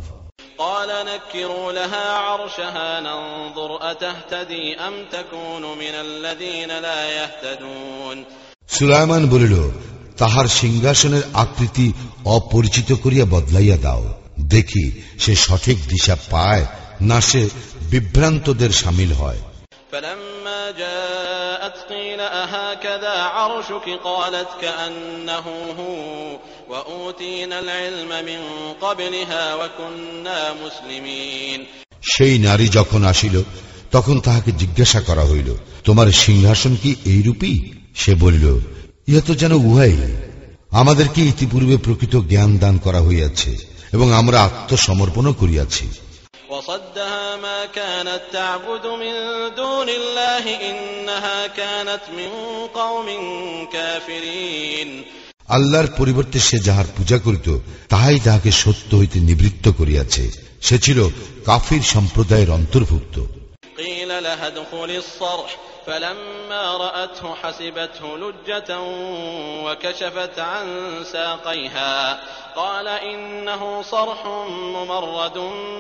قال 0.59 0.89
نكروا 1.07 1.73
لها 1.73 2.07
عرشها 2.11 3.01
ننظر 3.01 3.91
أتهتدي 3.91 4.75
أم 4.77 4.95
تكون 5.07 5.63
من 5.75 5.95
الذين 5.97 6.69
لا 6.69 7.01
يهتدون 7.13 8.25
সুলাইমান 8.69 9.23
বলিল 9.33 9.55
তাহার 10.21 10.47
সিংহাসনের 10.61 11.25
আকৃতি 11.45 11.87
অপরিচিত 12.37 12.89
করিয়া 13.03 13.27
বদলাইয়া 13.27 13.79
দাও 13.85 14.05
দেখি 14.55 14.85
সে 15.19 15.33
সঠিক 15.47 15.79
দিশা 15.89 16.15
পায় 16.31 16.65
না 17.01 17.19
সে 17.21 17.43
বিভ্রান্তদের 17.91 18.73
সামিল 18.83 19.13
হয় 19.13 19.41
فلما 19.93 20.61
جاءت 20.73 21.06
قيل 22.47 22.47
أهكذا 22.47 23.11
عرشك 23.11 23.87
قالت 24.05 24.49
كأنه 24.61 25.47
هو 25.79 26.39
وأوتينا 26.71 27.59
العلم 27.59 28.09
من 28.27 28.41
قبلها 28.81 29.55
وكنا 29.55 30.41
مسلمين 30.55 31.67
সেই 32.13 32.35
নারী 32.39 32.67
যখন 32.69 33.03
আসিল 33.05 33.37
তখন 33.93 34.17
তাহাকে 34.21 34.51
জিজ্ঞাসা 34.53 35.01
করা 35.01 35.25
হইল 35.25 35.49
তোমার 35.85 36.09
সিংহাসন 36.25 36.73
কি 36.83 36.91
এইরূপী 37.07 37.53
সে 37.95 38.13
বলিল 38.15 38.47
ইহা 39.09 39.23
তো 39.27 39.33
যেন 39.35 39.53
উহাই 39.63 39.97
আমাদেরকে 40.73 41.21
ইতিপূর্বে 41.23 41.77
প্রকৃত 41.77 42.15
জ্ঞান 42.31 42.51
দান 42.59 42.75
করা 42.79 43.01
হইয়াছে 43.01 43.53
এবং 43.93 44.09
আমরা 44.13 44.39
আত্মসমর্পণও 44.41 45.33
করিয়াছি 45.33 45.87
وصدها 46.51 47.37
ما 47.37 47.67
كانت 47.69 48.21
تعبد 48.33 48.87
من 48.87 49.15
دون 49.57 49.89
الله 49.91 50.45
إنها 50.71 51.47
كانت 51.49 52.05
من 52.11 52.31
قوم 52.75 53.07
كافرين 53.73 55.05
আল্লাহর 55.49 55.89
পরিবর্তে 55.99 56.39
সে 56.41 56.57
যাহার 56.59 56.89
পূজা 56.97 57.19
করিত 57.19 57.49
তাহাই 57.89 58.19
তাহাকে 58.27 58.51
সত্য 58.63 58.91
হইতে 58.97 59.19
নিবৃত্ত 59.21 59.67
করিয়াছে 59.79 60.25
সে 60.63 60.77
ছিল 60.79 60.99
কাফির 61.47 61.83
সম্প্রদায়ের 61.95 62.51
অন্তর্ভুক্ত 62.51 63.17
قيل 63.79 64.11
لها 64.23 64.47
ادخل 64.47 64.91
الصرح 65.05 65.51
فلما 65.87 66.77
رأته 66.77 67.35
حسبته 67.35 68.19
لجة 68.19 68.81
وكشفت 69.65 70.39
عن 70.39 70.67
ساقيها 71.13 72.21
قال 72.57 72.89
إنه 72.89 73.83
صرح 73.83 74.27
ممرد 74.49 75.39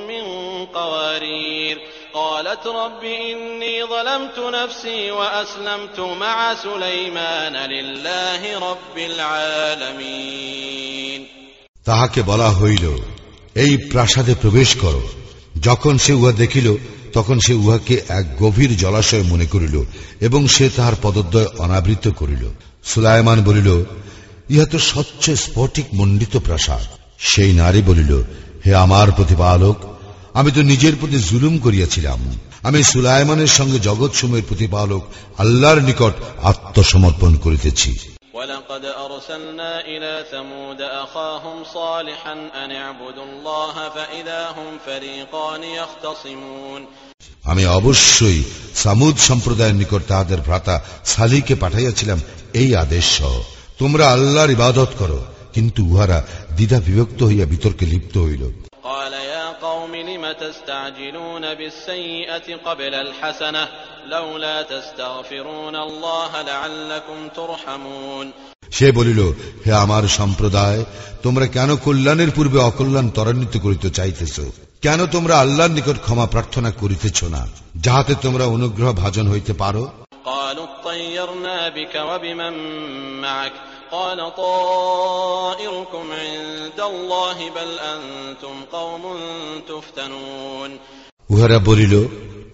من 0.08 0.24
قوارير 0.66 1.78
قالت 2.14 2.66
رب 2.66 3.04
إني 3.04 3.84
ظلمت 3.84 4.38
نفسي 4.38 5.10
وأسلمت 5.10 6.00
مع 6.00 6.54
سليمان 6.54 7.56
لله 7.56 8.70
رب 8.70 8.98
العالمين 9.92 10.62
তাহাকে 11.88 12.20
বলা 12.22 12.50
হইল 12.60 12.84
এই 13.56 13.72
প্রাসাদে 13.92 14.34
প্রবেশ 14.34 14.70
করো 14.76 15.02
যখন 15.60 15.94
সে 15.98 16.12
উহা 16.12 16.32
দেখিল 16.32 16.68
তখন 17.13 17.39
সে 17.39 17.53
উহাকে 17.53 18.01
এক 18.09 18.43
গভীর 18.43 18.77
জলাশয় 18.77 19.23
মনে 19.23 19.45
করিল 19.45 19.83
এবং 20.21 20.47
সে 20.47 20.69
তাহার 20.75 20.93
পদদ্বয় 21.01 21.45
অনাবৃত 21.57 22.09
করিল। 22.09 22.47
সুলায়মান 22.83 23.43
বলিল, 23.43 23.83
ইহা 24.49 24.65
তো 24.65 24.79
স্বচ্ছ 24.79 25.29
স্ফটিক 25.29 25.85
মণ্ডিত 25.93 26.37
প্রাসাদ। 26.37 26.85
সেই 27.19 27.53
নারী 27.53 27.81
বলিল, 27.81 28.21
হে 28.65 28.75
আমার 28.75 29.11
প্রতিপালক, 29.11 29.75
আমি 30.33 30.51
তো 30.51 30.61
নিজের 30.61 30.93
প্রতি 30.99 31.19
জুলুম 31.19 31.57
করিয়াছিলাম। 31.57 32.39
আমি 32.63 32.83
সুলায়মানের 32.83 33.47
সঙ্গে 33.47 33.79
জগৎসমূহের 33.79 34.43
প্রতিপালক 34.47 35.07
আল্লাহর 35.37 35.81
নিকট 35.81 36.13
আত্মসমর্পণ 36.43 37.35
করিতেছি। 37.35 37.99
ولقد 38.36 38.84
أرسلنا 38.84 39.80
إلى 39.82 40.24
ثمود 40.30 40.80
أخاهم 40.80 41.64
صالحا 41.66 42.32
أن 42.32 42.72
اعبدوا 42.72 43.24
الله 43.24 43.74
فإذا 43.88 44.42
هم 44.48 44.78
فريقان 44.86 45.62
يختصمون 45.80 46.82
আমি 47.44 47.64
অবশ্যই 47.78 48.40
সামুদ 48.74 49.16
সম্প্রদায়ের 49.28 49.76
নিকট 49.76 50.02
তাহাদের 50.08 50.40
ভ্রাতা 50.40 50.76
সালিকে 51.04 51.54
পাঠাইয়াছিলাম 51.54 52.18
এই 52.54 52.70
আদেশ 52.76 53.06
সহ 53.18 53.34
তোমরা 53.78 54.04
আল্লাহর 54.08 54.50
ইবাদত 54.50 54.90
করো 55.00 55.20
কিন্তু 55.54 55.80
উহারা 55.90 56.18
দ্বিধা 56.56 56.78
বিভক্ত 56.86 57.20
হইয়া 57.22 57.46
বিতর্কে 57.46 57.84
লিপ্ত 57.86 58.14
হইল 58.26 58.42
قال 59.86 59.86
يا 59.86 59.86
قوم 59.86 59.94
لم 59.96 60.32
تستعجلون 60.32 61.54
بالسيئة 61.54 62.56
قبل 62.56 62.94
الحسنة 62.94 63.68
لولا 64.06 64.62
تستغفرون 64.62 65.76
الله 65.76 66.42
لعلكم 66.42 67.28
ترحمون 67.28 68.32
সে 68.70 68.88
বলিল 68.92 69.20
হে 69.66 69.72
আমার 69.74 70.04
সম্প্রদায় 70.18 70.80
তোমরা 71.22 71.46
কেন 71.46 71.70
কল্যাণের 71.76 72.30
পূর্বে 72.30 72.58
অকল্যাণ 72.60 73.06
ত্বরান্বিত 73.08 73.54
করিতে 73.58 73.88
চাইতেছ 73.90 74.36
কেন 74.82 75.00
তোমরা 75.06 75.34
আল্লাহর 75.34 75.70
নিকট 75.70 75.96
ক্ষমা 75.98 76.26
প্রার্থনা 76.26 76.70
করিতেছ 76.72 77.18
না 77.24 77.42
যাহাতে 77.76 78.12
তোমরা 78.14 78.44
অনুগ্রহ 78.56 78.88
ভাজন 78.92 79.26
হইতে 79.28 79.52
পারো 79.62 79.84
قالوا 80.26 80.66
اطيرنا 80.70 81.58
بك 81.68 81.94
وبمن 82.08 82.54
معك 83.20 83.52
قال 83.92 84.18
طائركم 84.36 86.04
عند 86.14 86.80
الله 86.82 87.50
بل 87.50 87.70
أنتم 87.86 88.54
قوم 88.72 89.02
تفتنون 89.68 90.70
উহারা 91.30 91.58
বলিল 91.68 91.94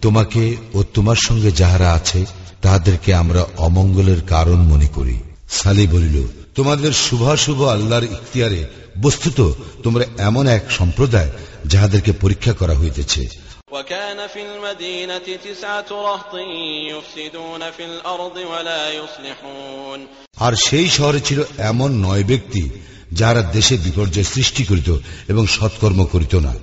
তোমাকে 0.04 0.42
ও 0.74 0.78
তোমার 0.94 1.18
সঙ্গে 1.28 1.50
যাহারা 1.60 1.88
আছে 1.98 2.20
তাহাদেরকে 2.62 3.10
আমরা 3.14 3.42
অমঙ্গলের 3.58 4.20
কারণ 4.28 4.58
মনে 4.72 4.88
করি 4.96 5.16
সালি 5.58 5.84
বলিল 5.86 6.16
তোমাদের 6.54 6.92
শুভাশুভ 7.06 7.58
আল্লাহর 7.66 8.06
ইখতিয়ারে 8.08 8.60
বস্তুত 9.00 9.38
তোমরা 9.82 10.04
এমন 10.28 10.44
এক 10.48 10.64
সম্প্রদায় 10.70 11.30
যাহাদেরকে 11.66 12.12
পরীক্ষা 12.22 12.52
করা 12.52 12.74
হইতেছে 12.74 13.22
وكان 13.72 14.26
في 14.26 14.40
المدينة 14.42 15.26
تسعة 15.38 15.90
رهط 15.92 16.32
يفسدون 16.90 17.70
في 17.70 17.84
الأرض 17.84 18.36
ولا 18.52 18.82
يصلحون 18.92 19.98
আর 20.43 20.53
সেই 20.53 20.89
শহরে 20.89 21.19
ছিল 21.19 21.43
এমন 21.57 22.05
নয় 22.05 22.23
ব্যক্তি 22.23 22.69
যারা 23.11 23.41
দেশে 23.41 23.77
বিপর্যয় 23.77 24.23
সৃষ্টি 24.23 24.63
করিত 24.63 24.97
এবং 25.27 25.47
সৎকর্ম 25.47 26.05
করিত 26.05 26.35
না। 26.35 26.53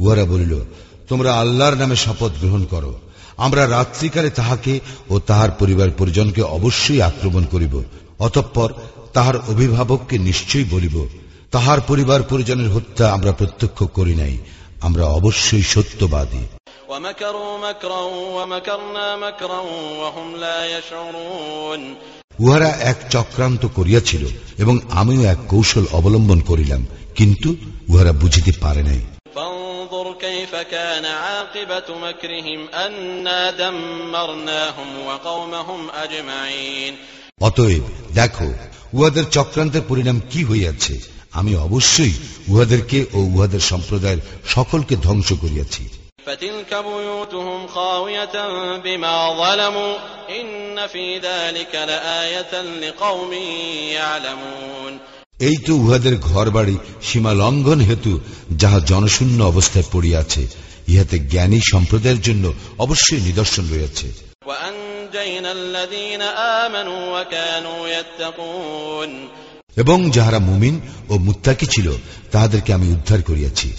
ওরা 0.00 0.24
বলিল 0.24 0.60
তোমরা 1.08 1.34
আল্লাহর 1.34 1.74
নামে 1.74 1.96
শপথ 1.96 2.30
গ্রহণ 2.40 2.64
করো। 2.64 3.00
আমরা 3.36 3.70
রাত্রিকালে 3.70 4.30
তাহাকে 4.30 4.80
ও 5.10 5.18
তাহার 5.18 5.50
পরিবার 5.50 5.88
পরিজনকে 5.98 6.42
অবশ্যই 6.42 7.02
আক্রমণ 7.02 7.44
করিব। 7.44 7.84
অতঃপর 8.22 8.72
তাহার 9.12 9.36
অভিভাবককে 9.36 10.18
নিশ্চয়ই 10.18 10.64
বলিব 10.70 11.08
তাহার 11.50 11.80
পরিবার 11.80 12.22
পরিজনের 12.22 12.70
হত্যা 12.70 13.12
আমরা 13.12 13.32
প্রত্যক্ষ 13.32 13.84
করি 13.84 14.14
নাই 14.14 14.38
আমরা 14.80 15.04
অবশ্যই 15.06 15.62
সত্যবাদী। 15.62 16.42
উহারা 22.40 22.68
এক 22.68 22.96
চক্রান্ত 23.10 23.66
করিয়াছিল 23.74 24.26
এবং 24.58 24.78
আমিও 24.90 25.22
এক 25.24 25.38
কৌশল 25.48 25.84
অবলম্বন 25.92 26.40
করিলাম 26.40 26.86
কিন্তু 27.14 27.56
উহারা 27.88 28.12
বুঝিতে 28.12 28.52
পারে 28.60 28.82
নাই। 28.82 29.00
অতএব 37.42 37.82
দেখো 38.14 38.48
উহাদের 38.92 39.24
চক্রান্তের 39.30 39.82
পরিণাম 39.88 40.20
কি 40.30 40.44
হইয়াছে? 40.44 41.00
আমি 41.32 41.56
অবশ্যই 41.56 42.14
উহাদেরকে 42.48 43.06
ও 43.12 43.18
উহাদের 43.18 43.60
সম্প্রদায়ের 43.60 44.20
সকলকে 44.46 44.96
ধ্বংস 44.96 45.32
করিয়াছি। 45.32 45.88
এই 55.40 55.56
তো 55.66 55.72
উহাদের 55.76 56.18
ঘর 56.18 56.50
বাড়ি 56.50 56.76
সীমা 57.02 57.32
লঙ্ঘন 57.34 57.80
হেতু 57.80 58.20
যাহা 58.56 58.80
জনশূন্য 58.80 59.42
অবস্থায় 59.42 59.84
পড়িয়াছে 59.92 60.42
ইহাতে 60.88 61.18
জ্ঞানী 61.18 61.60
সম্প্রদায়ের 61.72 62.20
জন্য 62.20 62.52
অবশ্যই 62.78 63.20
নিদর্শন 63.20 63.64
রয়েছে। 63.70 64.31
এবং 69.76 70.10
যাহারা 70.10 70.38
মুমিন 70.38 70.80
ও 71.08 71.18
মুত্তাকি 71.18 71.66
ছিল 71.66 71.92
তাহাদেরকে 72.32 72.72
আমি 72.72 72.92
উদ্ধার 72.92 73.22
করিয়াছি। 73.22 73.76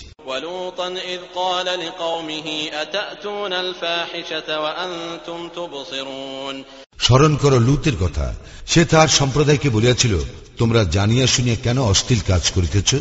স্মরণ 6.97 7.35
করো 7.35 7.59
লুতের 7.59 7.93
কথা। 8.01 8.35
সে 8.67 8.85
তার 8.85 9.07
সম্প্রদায়কে 9.07 9.69
বলিয়াছিল 9.69 10.19
তোমরা 10.57 10.83
জানিয়া 10.83 11.27
শুনিয়া 11.27 11.55
কেন 11.55 11.81
অশ্লীল 11.81 12.19
কাজ 12.27 12.51
করিতেছ? 12.51 12.93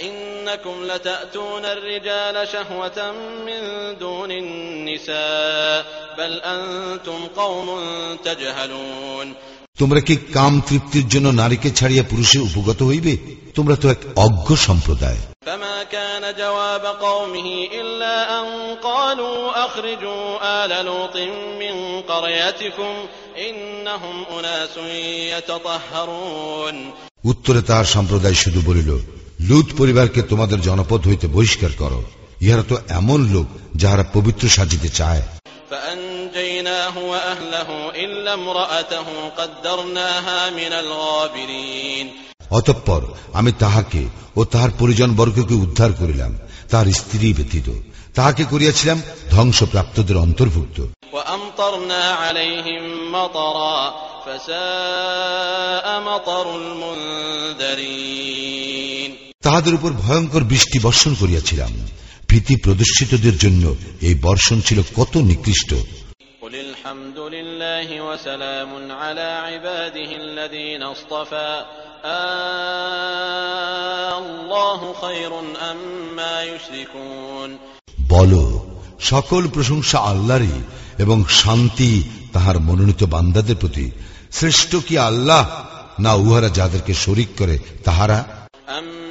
ইন 0.00 0.19
أئنكم 0.49 0.75
لتأتون 0.83 1.65
الرجال 1.67 2.47
شهوة 2.47 3.11
من 3.45 3.61
دون 3.99 4.31
النساء 4.33 5.85
بل 6.17 6.33
أنتم 6.45 7.19
قوم 7.35 7.67
تجهلون 8.17 9.27
তোমরা 9.79 10.01
কি 10.07 10.15
কাম 10.35 10.53
তৃপ্তির 10.67 11.05
জন্য 11.13 11.27
নারীকে 11.41 11.69
ছাড়িয়া 11.79 12.03
পুরুষে 12.11 12.37
উপগত 12.39 12.79
হইবে 12.81 13.13
তোমরা 13.55 13.75
তো 13.81 13.85
এক 13.89 14.01
অজ্ঞ 14.25 14.47
সম্প্রদায় 14.67 15.21
فما 15.47 15.77
كان 15.95 16.23
جواب 16.35 16.85
قومه 17.07 17.49
إلا 17.81 18.15
أن 18.37 18.45
قالوا 18.83 19.39
أخرجوا 19.65 20.23
آل 20.59 20.71
لوط 20.85 21.15
من 21.61 21.75
قريتكم 22.03 22.93
إنهم 23.47 24.15
أناس 24.31 24.75
يتطهرون 25.33 26.75
উত্তরে 27.23 27.61
তার 27.61 27.85
সম্প্রদায় 27.85 28.37
শুধু 28.43 28.59
বলিল 28.65 28.89
লুত 29.39 29.67
পরিবারকে 29.77 30.21
তোমাদের 30.21 30.59
জনপদ 30.61 31.01
হইতে 31.07 31.27
বহিষ্কার 31.27 31.71
করো 31.81 31.99
ইহারা 32.41 32.63
তো 32.63 32.75
এমন 32.89 33.19
লোক 33.35 33.47
যাহারা 33.75 34.03
পবিত্র 34.13 34.43
সাজিতে 34.49 34.89
চায় 34.91 35.23
فأنجيناه 35.71 36.95
وأهله 37.03 37.69
إلا 37.95 38.31
امرأته 38.33 39.07
قدرناها 39.37 40.39
من 40.51 40.71
الغابرين 40.75 42.07
অতঃপর 42.51 43.01
আমি 43.33 43.51
তাহাকে 43.59 44.01
ও 44.35 44.41
তাহার 44.45 44.71
পরিজন 44.79 45.09
বর্গকে 45.15 45.55
উদ্ধার 45.55 45.91
করিলাম 45.91 46.31
তার 46.71 46.85
স্ত্রী 46.91 47.27
ব্যতীত 47.33 47.67
তাহাকে 48.15 48.43
করিয়াছিলাম 48.43 48.97
ধ্বংসপ্রাপ্তদের 49.31 50.17
অন্তর্ভুক্ত 50.17 50.77
وأمطرنا 51.15 52.03
عليهم 52.15 52.83
مطرا 53.11 53.79
فساء 54.25 55.85
مطر 56.01 56.45
المنذرين 57.85 58.98
তাহাদের 59.42 59.74
উপর 59.74 59.90
ভয়ঙ্কর 59.90 60.40
বৃষ্টি 60.40 60.78
বর্ষণ 60.78 61.14
করিয়াছিলাম। 61.14 61.88
ভীতি 62.28 62.56
প্রদর্শিতদের 62.56 63.38
জন্য 63.38 63.74
এই 64.00 64.14
বর্ষণ 64.22 64.60
ছিল 64.60 64.82
কত 64.96 65.16
নিকৃষ্ট। 65.16 65.74
বল 78.08 78.58
সকল 79.00 79.48
প্রশংসা 79.48 79.98
আল্লাহরই 79.98 80.62
এবং 80.98 81.24
শান্তি 81.24 82.04
তাহার 82.32 82.60
মনোনীত 82.60 83.04
বান্দাদের 83.04 83.56
প্রতি। 83.56 83.90
শ্রেষ্ঠ 84.32 84.76
কি 84.76 84.98
আল্লাহ 84.98 85.66
না 86.00 86.12
উহারা 86.14 86.48
যাদেরকে 86.48 86.94
শরিক 86.94 87.28
করে 87.38 87.58
তাহারা? 87.84 88.40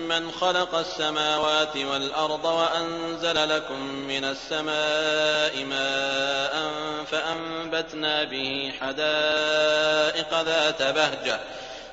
مَّنْ 0.09 0.31
خلق 0.31 0.75
السماوات 0.75 1.77
والأرض 1.77 2.45
وأنزل 2.45 3.49
لكم 3.49 3.81
من 3.83 4.23
السماء 4.25 5.65
ماء 5.65 6.71
فأنبتنا 7.11 8.23
به 8.23 8.73
حدائق 8.81 10.41
ذات 10.41 10.81
بهجة 10.81 11.39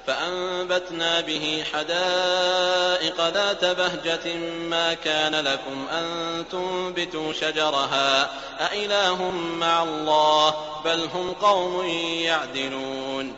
فأنبتنا 0.07 1.21
به 1.21 1.65
حدائق 1.73 3.29
ذات 3.29 3.65
بهجة 3.65 4.37
ما 4.71 4.95
كان 4.95 5.35
لكم 5.35 5.87
أن 5.93 6.05
تنبتوا 6.53 7.33
شجرها 7.33 8.31
أإله 8.61 9.31
مع 9.31 9.83
الله 9.83 10.55
بل 10.85 11.09
هم 11.15 11.33
قوم 11.33 11.85
يعدلون 12.21 13.37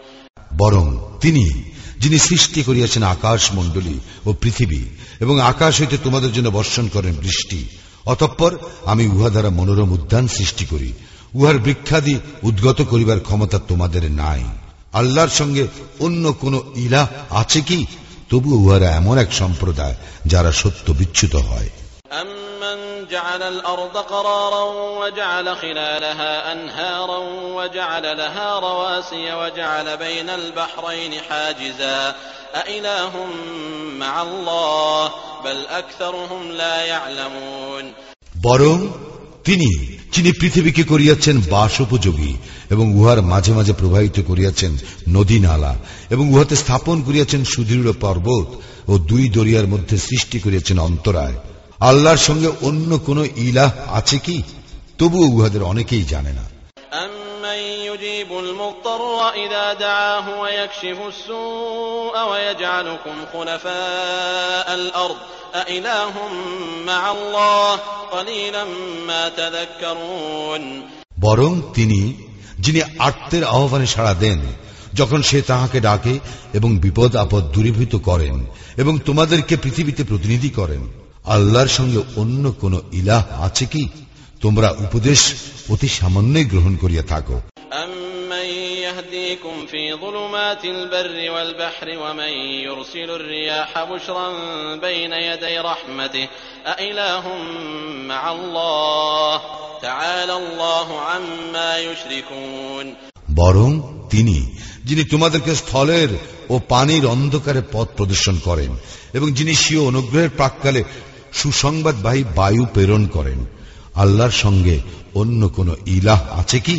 যিনি 1.99 2.19
সৃষ্টি 2.19 2.63
করিয়াছেন 2.63 3.03
আকাশ 3.03 3.53
মণ্ডলী 3.53 3.99
ও 4.27 4.33
পৃথিবী, 4.33 4.83
এবং 5.21 5.41
আকাশ 5.41 5.81
হইতে 5.81 5.97
তোমাদের 6.05 6.33
জন্য 6.33 6.49
বর্ষণ 6.49 6.89
করেন 6.89 7.15
বৃষ্টি, 7.15 7.65
অতঃপর 8.07 8.57
আমি 8.85 9.07
উহা 9.07 9.31
দ্বারা 9.31 9.51
মনোরম 9.51 9.93
উদ্যান 9.93 10.29
সৃষ্টি 10.29 10.65
করি। 10.65 10.93
উহার 11.35 11.59
বৃক্ষাদি 11.59 12.19
উদ্গত 12.43 12.83
করিবার 12.83 13.21
ক্ষমতা 13.21 13.59
তোমাদের 13.59 14.13
নাই। 14.13 14.45
আল্লাহর 14.93 15.29
সঙ্গে 15.29 15.67
অন্য 16.01 16.33
কোন 16.33 16.61
ইলা 16.77 17.09
আছে 17.31 17.61
কি? 17.61 17.87
তবু 18.31 18.55
উহারা 18.55 18.91
এমন 18.91 19.19
এক 19.19 19.33
সম্প্রদায় 19.33 19.95
যারা 20.27 20.53
সত্য 20.53 20.93
বিচ্যুত 20.93 21.35
হয়। 21.37 21.69
جعل 23.12 23.42
الأرض 23.44 23.98
قرارا 23.98 24.64
وجعل 25.00 25.56
خلالها 25.58 26.54
أنهارا 26.54 27.18
وجعل 27.58 28.18
لها 28.18 28.60
رواسي 28.60 29.34
وجعل 29.34 29.98
بين 29.98 30.30
البحرين 30.32 31.14
حاجزا 31.22 32.16
أإله 32.56 33.14
مع 34.00 34.22
الله 34.22 35.12
بل 35.46 35.66
أكثرهم 35.72 36.52
لا 36.52 36.86
يعلمون 36.86 37.86
বরং 38.44 38.78
তিনি 39.44 39.70
যিনি 40.14 40.32
পৃথিবীকে 40.32 40.84
করিয়াছেন 40.84 41.36
বাস 41.50 41.74
উপযোগী 41.82 42.34
এবং 42.70 42.86
উহার 42.94 43.20
মাঝে 43.22 43.52
মাঝে 43.54 43.74
প্রবাহিত 43.74 44.18
করিয়াছেন 44.28 44.72
নদী 45.10 45.38
নালা 45.40 45.74
এবং 46.10 46.26
উহাতে 46.34 46.56
স্থাপন 46.56 46.98
করিয়াছেন 47.02 47.42
সুদৃঢ় 47.44 47.92
পর্বত 48.02 48.48
ও 48.88 48.94
দুই 49.10 49.24
দরিয়ার 49.30 49.68
মধ্যে 49.68 49.96
সৃষ্টি 49.98 50.38
করিয়াছেন 50.40 50.78
অন্তরায় 50.80 51.38
আল্লাহর 51.81 52.17
সঙ্গে 52.17 52.49
অন্য 52.61 52.99
কোন 52.99 53.29
ইলাহ 53.37 53.71
আছে 53.87 54.19
কি? 54.19 54.43
তবু 54.99 55.19
উহাদের 55.19 55.63
অনেকেই 55.63 56.03
জানে 56.03 56.33
না। 56.33 56.49
বরং 71.21 71.61
তিনি 71.75 72.15
যিনি 72.59 72.81
আত্মের 72.99 73.45
আহ্বানে 73.45 73.87
সাড়া 73.87 74.15
দেন 74.15 74.41
যখন 74.95 75.23
সে 75.23 75.43
তাহাকে 75.43 75.81
ডাকে 75.81 76.19
এবং 76.53 76.79
বিপদ 76.79 77.17
আপদ 77.17 77.45
দূরীভূত 77.45 77.97
করেন 77.97 78.47
এবং 78.77 78.99
তোমাদেরকে 78.99 79.57
পৃথিবীতে 79.57 80.05
প্রতিনিধি 80.05 80.51
করেন 80.51 81.08
আল্লাহর 81.28 81.68
সঙ্গে 81.68 82.00
অন্য 82.16 82.44
কোন 82.62 82.74
ইলাহ 82.94 83.24
আছে 83.40 83.66
কি 83.66 83.84
তোমরা 84.42 84.70
উপদেশ 84.86 85.22
অতি 85.70 85.88
সামান্যই 85.90 86.46
গ্রহণ 86.46 86.74
করিয়া 86.76 87.06
থাকো 87.14 87.38
أمن 87.84 88.48
يهديكم 88.86 89.56
في 89.72 89.84
ظلمات 89.94 90.64
البر 90.68 91.32
والبحر 91.32 91.88
ومن 91.98 92.34
يرسل 92.62 93.10
الرياح 93.12 93.72
بشرا 93.84 94.28
بين 94.78 95.14
يدي 95.30 95.56
رحمته 95.62 96.26
أإله 96.68 97.26
مع 98.08 98.24
الله 98.32 99.36
تعالى 99.82 100.34
الله 100.34 100.88
عما 101.02 101.72
يشركون 101.80 102.86
বরং 103.36 103.70
তিনি 104.10 104.38
যিনি 104.86 105.04
তোমাদেরকে 105.04 105.52
স্থলের 105.56 106.10
ও 106.50 106.56
পানির 106.70 107.04
অন্ধকারে 107.06 107.62
পথ 107.72 107.88
প্রদর্শন 107.98 108.36
করেন 108.48 108.72
এবং 109.14 109.28
যিনি 109.32 109.54
স্বীয় 109.56 109.82
অনুগ্রহের 109.82 110.30
প্রাককালে 110.30 110.82
সুসংবাদবাহী 111.34 112.24
বায়ু 112.36 112.64
প্রেরণ 112.74 113.04
করেন 113.08 113.40
আল্লাহর 113.96 114.36
সঙ্গে 114.44 114.76
অন্য 115.16 115.42
কোন 115.50 115.70
ইলাহ 115.90 116.22
আছে 116.40 116.60
কি 116.60 116.78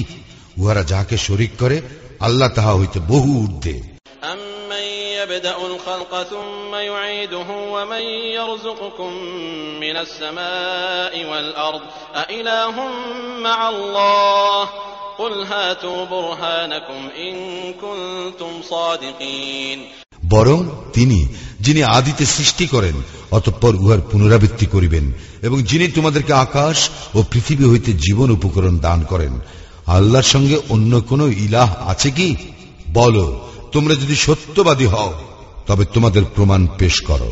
উহারা 0.58 0.82
যাকে 0.84 1.16
শরিক 1.18 1.52
করে 1.58 1.76
আল্লাহ 2.20 2.48
তাহা 2.48 2.72
হইতে 2.72 2.98
বহু 3.08 3.30
ঊর্ধ্বে 3.44 3.76
أمن 4.34 4.86
يبدأ 5.20 5.56
الخلق 5.70 6.12
ثم 6.24 6.72
يعيده 6.90 7.48
ومن 7.74 8.04
يرزقكم 8.38 9.12
من 9.80 9.96
السماء 9.96 11.14
والأرض 11.24 11.82
أإله 12.16 12.76
مع 13.40 13.58
الله 13.68 14.62
قل 15.18 15.34
هاتوا 15.44 16.04
برهانكم 16.04 17.00
إن 17.18 17.34
كنتم 17.74 18.62
صادقين 18.64 19.78
বরং 20.29 20.63
তিনি 20.93 21.27
যিনি 21.59 21.83
আদিতে 21.83 22.25
সৃষ্টি 22.25 22.67
করেন 22.67 22.93
অতঃপর 23.31 23.75
উহার 23.75 23.99
পুনরাবৃত্তি 24.11 24.65
করিবেন 24.65 25.13
এবং 25.41 25.63
যিনি 25.63 25.87
তোমাদেরকে 25.87 26.33
আকাশ 26.33 26.89
ও 27.15 27.23
পৃথিবী 27.31 27.69
হইতে 27.69 27.93
জীবন 27.93 28.31
উপকরণ 28.31 28.77
দান 28.77 29.03
করেন। 29.03 29.39
আল্লাহর 29.87 30.23
সঙ্গে 30.23 30.61
অন্য 30.69 31.01
কোন 31.01 31.31
ইলাহ 31.31 31.75
আছে 31.87 32.11
কি? 32.11 32.35
বল 32.93 33.39
তোমরা 33.71 33.95
যদি 33.95 34.15
সত্যবাদী 34.15 34.85
হও 34.85 35.13
তবে 35.67 35.85
তোমাদের 35.85 36.23
প্রমাণ 36.35 36.67
পেশ 36.77 37.01
করো। 37.01 37.31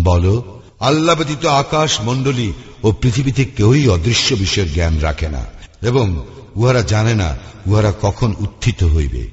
বলো 0.00 0.59
আল্লাহ 0.80 1.14
ব্যতীত 1.16 1.46
আকাশ 1.46 2.00
মণ্ডলী 2.00 2.52
ও 2.82 2.92
পৃথিবীতে 2.92 3.44
কেউই 3.44 3.88
অদৃশ্য 3.88 4.34
বিষয়ের 4.34 4.72
জ্ঞান 4.72 4.98
রাখে 4.98 5.28
না 5.28 5.44
এবং 5.82 6.26
উহারা 6.56 6.82
জানে 6.82 7.14
না 7.14 7.38
উহারা 7.66 7.92
কখন 8.02 8.34
উত্থিত 8.38 8.84
হইবে। 8.84 9.28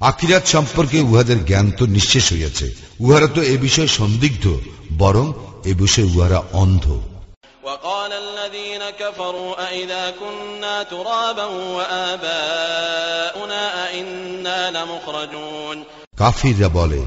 আকিরাত 0.00 0.46
সম্পর্কে 0.46 1.00
উহাদের 1.00 1.44
জ্ঞান 1.44 1.70
তো 1.70 1.86
নিঃশেষ 1.86 2.32
হইয়াছে। 2.32 2.74
উহারা 3.00 3.26
তো 3.26 3.42
এ 3.42 3.56
বিষয়ে 3.56 3.88
সন্দিগ্ধ 3.88 4.60
বরং 4.98 5.32
এ 5.64 5.74
বিষয়ে 5.74 6.04
উহারা 6.04 6.42
অন্ধ। 6.52 7.00
وقال 7.65 8.11
الذين 8.13 8.89
كفروا 8.89 9.67
أئذا 9.67 10.11
كنا 10.11 10.83
ترابا 10.83 11.45
وآباؤنا 11.77 13.63
أئنا 13.87 14.71
لمخرجون 14.71 15.77
কাফিররা 16.19 16.69
বলে 16.69 17.01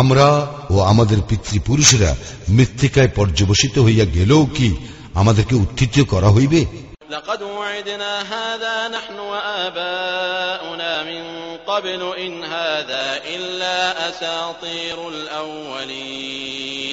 আমরা 0.00 0.28
ও 0.70 0.76
আমাদের 0.92 1.18
পিতৃপুরুষেরা 1.28 2.10
মৃত্তিকায় 2.56 3.10
পর্যবসিত 3.18 3.74
হইয়া 3.86 4.06
গেলেও 4.16 4.42
কি 4.56 4.68
আমাদেরকে 5.14 5.54
উত্থিত 5.64 5.94
করা 6.12 6.28
হইবে 6.36 6.60
لقد 7.10 7.42
وعدنا 7.42 8.12
هذا 8.34 8.76
نحن 8.88 9.18
وآباؤنا 9.32 10.92
من 11.02 11.24
قبل 11.66 12.02
إن 12.16 12.34
هذا 12.46 13.04
إلا 13.26 13.78
أساطير 14.08 14.98
الأولين 15.08 16.91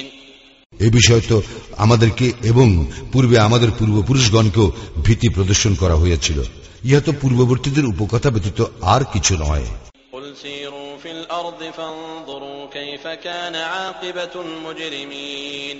এ 0.80 0.88
বিষয় 0.90 1.22
তো 1.30 1.36
আমাদেরকে 1.76 2.26
এবং 2.42 2.68
পূর্বে 3.12 3.36
আমাদের 3.38 3.70
পূর্বপুরুষগণকেও 3.70 4.68
ভীতি 5.04 5.28
প্রদর্শন 5.28 5.72
করা 5.74 5.96
হইয়াছিল 5.96 6.38
ইহা 6.84 7.00
তো 7.00 7.12
পূর্ববর্তীদের 7.12 7.84
উপকথা 7.84 8.30
ব্যতীত 8.30 8.60
আর 8.84 9.02
কিছু 9.12 9.34
নয় 9.44 9.66
قل 10.12 10.26
سيروا 10.36 10.92
في 10.98 11.10
الأرض 11.12 11.60
فانظروا 11.70 12.60
كيف 12.68 13.04
كان 13.18 13.54
عاقبة 13.72 14.34
المجرمين 14.46 15.78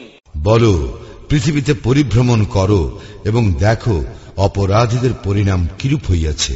বলো 0.49 0.73
পৃথিবীতে 1.31 1.73
পরিভ্রমণ 1.87 2.41
করো 2.57 2.83
এবং 3.25 3.43
দেখো 3.59 3.97
অপরাধীদের 4.39 5.13
পরিণাম 5.27 5.61
কিরূপ 5.79 6.03
হইয়াছে 6.11 6.55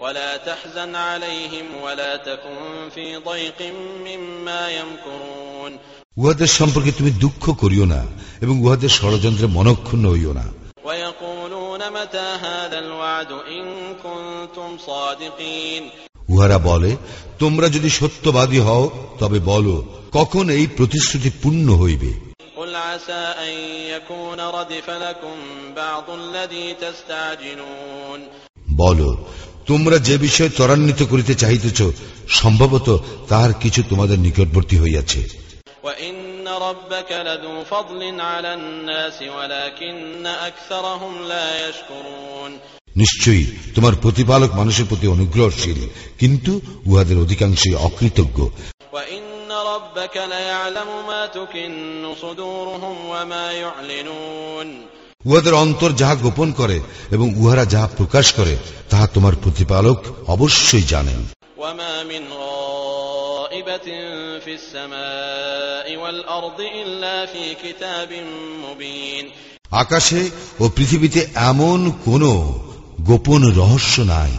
ولا 0.00 0.32
تحزن 0.38 0.94
عليهم 1.10 1.66
ولا 1.76 2.12
تكن 2.18 2.58
في 2.94 3.06
ضيق 3.20 3.58
مما 4.06 4.62
يمكرون 4.70 5.72
উহাদের 6.17 6.47
সম্পর্কে 6.47 6.91
তুমি 6.91 7.11
দুঃখ 7.11 7.55
করিও 7.55 7.85
না 7.85 8.05
এবং 8.41 8.61
উহাদের 8.61 8.89
ষড়যন্ত্রে 8.89 9.47
মনক্ষুণ্ণ 9.47 10.09
হইও 10.11 10.33
না। 10.33 10.43
উহারা 16.29 16.57
বলে 16.57 16.95
তোমরা 17.39 17.69
যদি 17.69 17.89
সত্যবাদী 17.89 18.59
হও 18.59 19.07
তবে 19.19 19.39
বলো 19.39 19.85
কখন 20.11 20.49
এই 20.49 20.67
প্রতিশ্রুতি 20.77 21.29
পূর্ণ 21.43 21.75
হইবে? 21.75 22.13
বলো 28.75 29.25
তোমরা 29.67 29.97
যে 29.97 30.17
বিষয় 30.17 30.49
ত্বরান্বিত 30.49 31.03
করিতে 31.03 31.35
চাহিতেছ 31.35 31.81
সম্ভবত 32.29 33.03
তাহার 33.27 33.53
কিছু 33.53 33.83
তোমাদের 33.89 34.19
নিকটবর্তী 34.19 34.77
হইয়াছে। 34.79 35.48
وإن 35.84 36.48
ربك 36.48 37.10
لذو 37.12 37.64
فضل 37.64 38.20
على 38.22 38.54
الناس 38.54 39.22
ولكن 39.22 40.26
أكثرهم 40.26 41.14
لا 41.24 41.48
يشكرون 41.68 42.52
নিশ্চয়ই 42.96 43.46
তোমার 43.74 43.94
প্রতিপালক 43.94 44.50
মানুষের 44.52 44.86
প্রতি 44.86 45.06
অনুগ্রহশীল 45.06 45.80
কিন্তু 46.18 46.52
উহাদের 46.86 47.16
অধিকাংশই 47.18 47.74
অকৃতজ্ঞ 47.88 48.38
وإن 48.92 49.24
ربك 49.72 50.16
ليعلم 50.16 50.90
ما 51.06 51.22
تكن 51.28 52.04
صدورهم 52.14 52.96
وما 53.06 53.46
يعلنون 53.54 54.68
উহাদের 55.24 55.54
অন্তর 55.54 55.90
যাহা 55.92 56.16
গোপন 56.16 56.48
করে 56.52 56.78
এবং 57.10 57.26
উহারা 57.36 57.64
যাহা 57.64 57.88
প্রকাশ 57.96 58.26
করে 58.32 58.54
তাহা 58.90 59.06
তোমার 59.06 59.34
প্রতিপালক 59.34 59.98
অবশ্যই 60.26 60.84
জানেন 60.92 61.20
وما 63.68 63.68
من 63.68 63.68
غائبة 63.68 64.38
في 64.38 64.54
السماء 64.54 65.96
والأرض 65.96 66.60
إلا 66.60 67.26
في 67.26 67.54
كتاب 67.54 68.12
مبين 68.62 69.30
আকাশে 69.72 70.30
ও 70.60 70.68
পৃথিবীতে 70.68 71.26
এমন 71.34 71.92
কোন 72.04 72.22
গোপন 73.00 73.52
রহস্য 73.52 74.00
নাই 74.00 74.32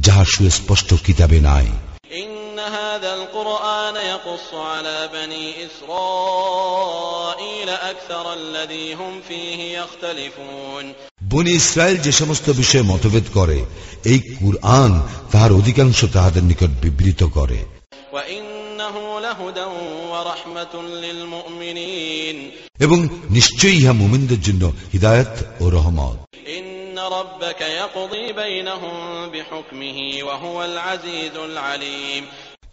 যাহা 0.00 0.24
সুস্পষ্ট 0.24 0.94
কিতাবে 1.06 1.40
নাই 1.40 1.66
إن 2.12 2.58
هذا 2.58 3.14
القرآن 3.14 3.96
يقص 3.96 4.54
على 4.54 5.08
بني 5.12 5.66
إسرائيل 5.66 7.68
أكثر 7.68 8.32
الذي 8.32 8.94
هم 8.94 9.20
فيه 9.28 9.78
يختلفون 9.78 10.94
বনি 11.30 11.52
ইসরায়েল 11.52 11.96
যে 11.96 12.12
সমস্ত 12.12 12.50
বিষয়ে 12.50 12.82
মতভেদ 12.82 13.24
করে 13.34 13.64
এই 14.04 14.18
কুরআন 14.18 15.02
তাহার 15.32 15.52
অধিকাংশ 15.52 16.04
তাহাদের 16.12 16.42
নিকট 16.42 16.70
বিবৃত 16.82 17.22
করে 17.22 17.58
وإنه 18.14 18.14
لهدى 18.14 18.14
ورحمة 18.14 18.14
للمؤمنين 18.14 18.47
এবং 22.79 23.07
নিশ্চয়ই 23.29 23.81
ইহা 23.81 23.93
মুমিনদের 23.93 24.41
জন্য 24.41 24.73
হৃদায়ত 24.93 25.61
ও 25.61 25.69
রহমত। 25.69 26.19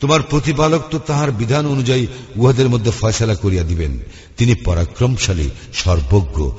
তোমার 0.01 0.23
প্রতিপালক 0.23 0.83
তো 0.91 0.99
তাহার 0.99 1.31
বিধান 1.31 1.67
অনুযায়ী 1.67 2.07
উহাদের 2.37 2.69
মধ্যে 2.69 2.91
ফয়সলা 2.91 3.35
করিয়া 3.35 3.65
দিবেন। 3.65 3.99
তিনি 4.37 4.55
পরাক্রমশালী 4.55 5.51
সর্বজ্ঞ। 5.75 6.51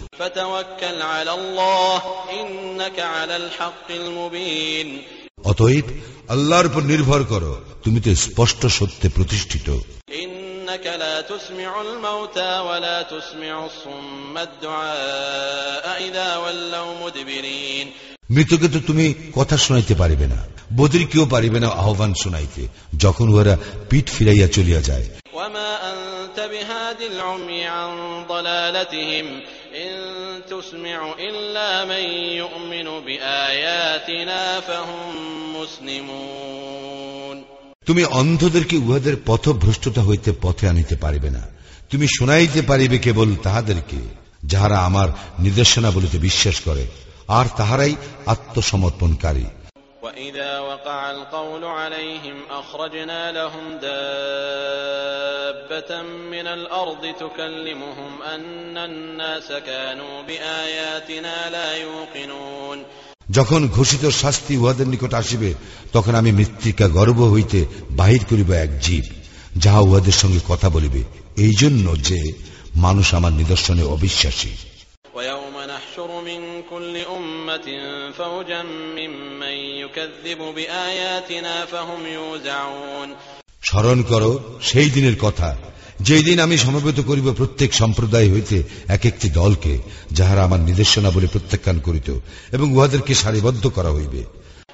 আলাল্লাহ 1.01 2.29
ইন্নাকা 2.31 3.09
আলাল 3.09 3.49
হাক্কিল 3.59 4.09
মুবিন 4.09 5.16
অতএব 5.43 5.83
আল্লাহর 6.27 6.65
উপর 6.65 6.81
নির্ভর 6.83 7.23
করো 7.23 7.61
তুমি 7.83 7.99
তো 7.99 8.15
স্পষ্ট 8.15 8.65
সত্যে 8.65 9.09
প্রতিষ্ঠিত। 9.09 9.67
মৃতকে 18.29 18.67
তো 18.67 18.79
তুমি 18.87 19.13
কথা 19.35 19.57
শোনাইতে 19.57 19.95
পারিবে 19.95 20.27
না 20.27 20.39
বদির 20.75 21.07
কেউ 21.07 21.25
পারিবে 21.25 21.59
না 21.59 21.67
আহ্বান 21.67 22.13
শোনাইতে 22.13 22.67
যখন 22.97 23.29
ওরা 23.29 23.57
পিঠ 23.89 24.05
ফিরাইয়া 24.09 24.47
চলিয়া 24.47 24.81
যায়। 24.81 25.05
وما 25.36 25.70
أنت 25.92 26.38
بهاد 26.42 27.00
العمي 27.02 27.64
عن 27.66 27.90
ضلالتهم 28.28 29.26
إن 29.76 29.92
تسمع 30.50 31.14
إلا 31.20 31.84
من 31.84 32.04
يؤمن 32.34 32.86
بآياتنا 33.06 34.60
فهم 34.60 35.10
مسلمون 35.56 37.36
তুমি 37.86 38.02
অন্ধদেরকে 38.12 38.76
উহাদের 38.78 39.14
পথভ্রষ্টতা 39.26 40.02
হইতে 40.02 40.30
পথে 40.42 40.64
আনিতে 40.68 40.96
পারিবে 40.96 41.30
না 41.30 41.42
তুমি 41.90 42.06
শোনাইতে 42.18 42.60
পারিবে 42.62 42.96
কেবল 42.98 43.28
তাহাদেরকে 43.42 44.00
যাহারা 44.44 44.78
আমার 44.78 45.08
নির্দেশনা 45.38 45.90
বলিতে 45.90 46.18
বিশ্বাস 46.18 46.56
করে 46.60 46.84
আর 47.28 47.46
তাহারাই 47.56 47.94
আত্মসমর্পণকারী 48.26 49.46
وإذا 50.06 50.58
وقع 50.60 51.10
القول 51.10 51.64
عليهم 51.64 52.36
أخرجنا 52.52 53.32
لهم 53.32 53.78
دابة 53.78 55.12
من 56.02 56.46
الأرض 56.48 57.14
تكلمهم 57.20 58.22
أن 58.24 58.76
الناس 58.78 59.52
كانوا 59.52 60.22
بآياتنا 60.22 61.50
لا 61.50 61.68
يوقنون 61.76 62.78
যখন 63.30 63.60
ঘোষিত 63.68 64.04
শাস্তি 64.22 64.54
উহাদের 64.56 64.86
নিকট 64.86 65.12
আসিবে 65.14 65.50
তখন 65.92 66.14
আমি 66.14 66.30
মৃত্তিকা 66.32 66.86
গর্ভ 66.88 67.18
হইতে 67.24 67.60
বাহির 67.90 68.22
করিব 68.30 68.50
এক 68.56 68.70
জীব 68.80 69.04
যাহা 69.56 69.80
উহাদের 69.80 70.16
সঙ্গে 70.22 70.40
কথা 70.48 70.68
বলিবে 70.68 71.02
এই 71.36 71.54
জন্য 71.62 71.86
যে 72.08 72.20
মানুষ 72.76 73.06
আমার 73.14 73.32
নিদর্শনে 73.32 73.84
অবিশ্বাসী 73.96 74.52
ويوم 75.96 75.96
نحشر 75.96 76.20
من 76.20 76.62
كل 76.62 76.96
أمة 76.96 77.66
فوجا 78.12 78.62
ممن 78.62 79.56
يكذب 79.80 80.38
بآياتنا 80.38 81.66
فهم 81.66 82.06
يوزعون 82.08 83.10
স্মরণ 83.62 83.98
করো 84.10 84.30
সেই 84.70 84.88
দিনের 84.96 85.16
কথা 85.20 85.48
যেই 86.00 86.22
দিন 86.22 86.38
আমি 86.40 86.56
সমবেত 86.58 86.98
করিব 87.00 87.26
প্রত্যেক 87.40 87.70
সম্প্রদায় 87.72 88.28
হইতে 88.34 88.56
এক 88.88 89.02
একটি 89.06 89.28
দলকে 89.40 89.72
যাহারা 90.18 90.42
আমার 90.44 90.60
নির্দেশনা 90.60 91.10
বলে 91.10 91.26
প্রত্যাখ্যান 91.26 91.78
করিত 91.86 92.08
এবং 92.52 92.66
উহাদেরকে 92.76 93.12
সারিবদ্ধ 93.14 93.64
করা 93.76 93.90
হইবে 93.96 94.22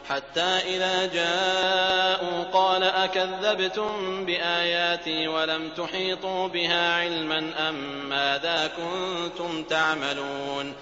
حتى 0.09 0.51
إذا 0.75 1.07
جاءوا 1.09 2.45
قال 2.45 2.83
أكذبتم 2.83 4.25
بآياتي 4.27 5.29
ولم 5.29 5.71
تحيطوا 5.71 6.49
بها 6.49 6.95
علما 6.95 7.69
أم 7.69 8.09
ماذا 8.09 8.71
كنتم 8.71 9.63
تعملون 9.65 10.73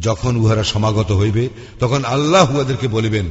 যখন 0.00 0.36
উহারা 0.36 0.64
সমাগত 0.64 1.12
হইবে 1.12 1.48
তখন 1.80 2.04
আল্লাহ 2.04 2.54
উহাদেরকে 2.54 2.88
বলিবেন 2.88 3.24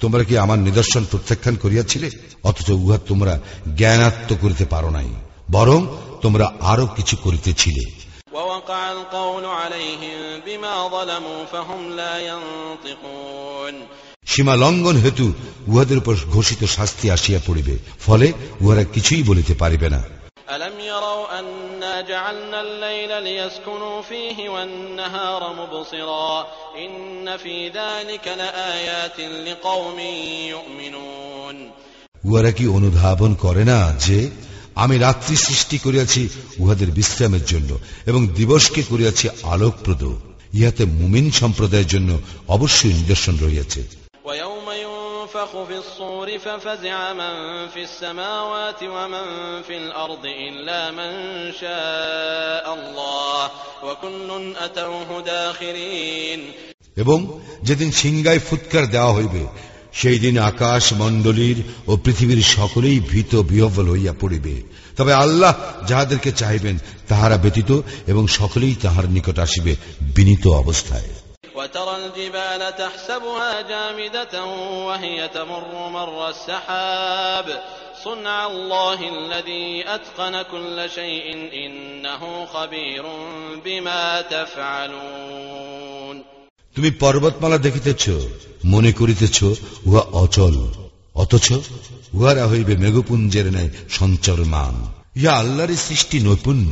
তোমরা 0.00 0.24
কি 0.24 0.38
আমার 0.38 0.58
নিদর্শন 0.58 1.04
প্রত্যাখ্যান 1.10 1.56
করিয়াছিলে? 1.56 2.10
অথচ 2.42 2.70
উহা 2.70 2.98
তোমরা 2.98 3.40
জ্ঞানাত্ম 3.76 4.36
করিতে 4.40 4.64
পারো 4.64 4.90
নাই 4.90 5.08
বরং 5.50 5.86
তোমরা 6.22 6.52
আরও 6.60 6.86
কিছু 6.86 7.16
করিতেছিলে। 7.16 8.02
সীমা 14.26 14.56
লঙ্ঘন 14.56 14.96
হেতু 14.96 15.32
উহাদের 15.66 15.98
উপর 15.98 16.16
ঘোষিত 16.30 16.64
শাস্তি 16.64 17.10
আসিয়া 17.10 17.40
পড়িবে 17.46 17.78
ফলে 18.00 18.32
উহারা 18.60 18.84
কিছুই 18.84 19.22
বলিতে 19.22 19.54
পারিবে 19.54 19.88
না। 19.88 20.02
جعلنا 22.01 22.61
الليل 22.61 23.23
ليسكنوا 23.23 24.01
فيه 24.01 24.49
والنهار 24.49 25.41
مبصرا 25.53 26.47
إن 26.77 27.37
في 27.37 27.69
ذلك 27.69 28.27
لآيات 28.27 29.19
لقوم 29.19 29.99
يؤمنون 30.49 31.55
উহারা 32.23 32.51
কি 32.51 32.65
অনুধাবন 32.67 33.31
করে 33.35 33.63
না 33.71 33.79
যে 34.05 34.19
আমি 34.75 34.95
রাত্রি 34.97 35.35
সৃষ্টি 35.47 35.77
করিয়াছি 35.85 36.21
উহাদের 36.59 36.89
বিশ্রামের 36.91 37.43
জন্য 37.45 37.69
এবং 38.05 38.21
দিবসকে 38.29 38.81
করিয়াছি 38.91 39.25
আলোকপ্রদ 39.53 40.03
ইহাতে 40.53 40.83
মুমিন 40.99 41.27
সম্প্রদায়ের 41.41 41.91
জন্য 41.93 42.09
অবশ্যই 42.55 42.93
নিদর্শন 42.93 43.35
রহিয়াছে 43.45 43.81
ويوم 43.85 44.00
ينفخ 45.31 45.51
في 45.63 45.77
الصور 45.77 46.27
ففزع 46.37 47.13
من 47.13 47.35
في 47.67 47.81
السماوات 47.83 48.83
ومن 48.85 49.25
في 49.61 49.77
الأرض 49.77 50.25
إلا 50.25 50.91
من 50.91 51.11
شاء 51.53 52.65
الله 52.73 53.41
وكل 53.83 54.29
أتوه 54.57 55.09
داخرين 55.23 56.41
এবং 56.97 57.19
যেদিন 57.63 57.89
সিংগায় 57.91 58.41
ফুৎকার 58.49 58.83
দেওয়া 58.87 59.11
হইবে 59.13 59.43
সেই 59.93 60.17
দিন 60.19 60.35
আকাশ 60.51 60.83
মণ্ডলীর 60.93 61.57
ও 61.87 61.91
পৃথিবীর 61.97 62.41
সকলেই 62.57 62.97
ভীত 63.11 63.31
বিহ্বল 63.51 63.87
হইয়া 63.89 64.13
পড়িবে 64.21 64.55
তবে 64.97 65.13
আল্লাহ 65.15 65.53
যাহাদেরকে 65.87 66.31
চাইবেন 66.31 66.75
তাহারা 67.07 67.37
ব্যতীত 67.37 67.71
এবং 68.07 68.23
সকলেই 68.39 68.75
তাহার 68.75 69.05
নিকট 69.09 69.37
আসিবে 69.39 69.73
বিনীত 70.15 70.45
অবস্থায় 70.61 71.09
وترى 71.55 71.95
الجبال 71.97 72.75
تحسبها 72.75 73.61
جامدة 73.63 74.45
وهي 74.87 75.27
تمر 75.29 75.89
مر 75.89 76.29
السحاب 76.29 77.47
صنع 78.03 78.47
الله 78.47 78.99
الذي 79.09 79.83
أتقن 79.87 80.41
كل 80.43 80.89
شيء 80.89 81.25
إنه 81.55 82.45
خبير 82.45 83.03
بما 83.65 84.21
تفعلون 84.23 86.17
তুমি 86.75 86.89
পর্বতমালা 86.99 87.57
দেখিতেছ 87.57 88.03
মনে 88.65 88.91
করিতেছ 88.99 89.37
উহা 89.87 90.03
অচল 90.23 90.55
অথচ 91.15 91.47
উহারা 92.13 92.43
হইবে 92.51 92.73
মেঘপুঞ্জের 92.83 93.47
ন্যায় 93.55 93.71
সঞ্চরমান 93.97 94.75
ইহা 95.19 95.33
আল্লাহর 95.41 95.71
সৃষ্টি 95.87 96.17
নৈপুণ্য 96.27 96.71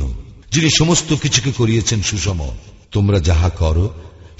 যিনি 0.52 0.68
সমস্ত 0.80 1.08
কিছুকে 1.22 1.50
করিয়েছেন 1.60 2.00
সুষম 2.10 2.40
তোমরা 2.92 3.18
যাহা 3.28 3.50
করো 3.62 3.86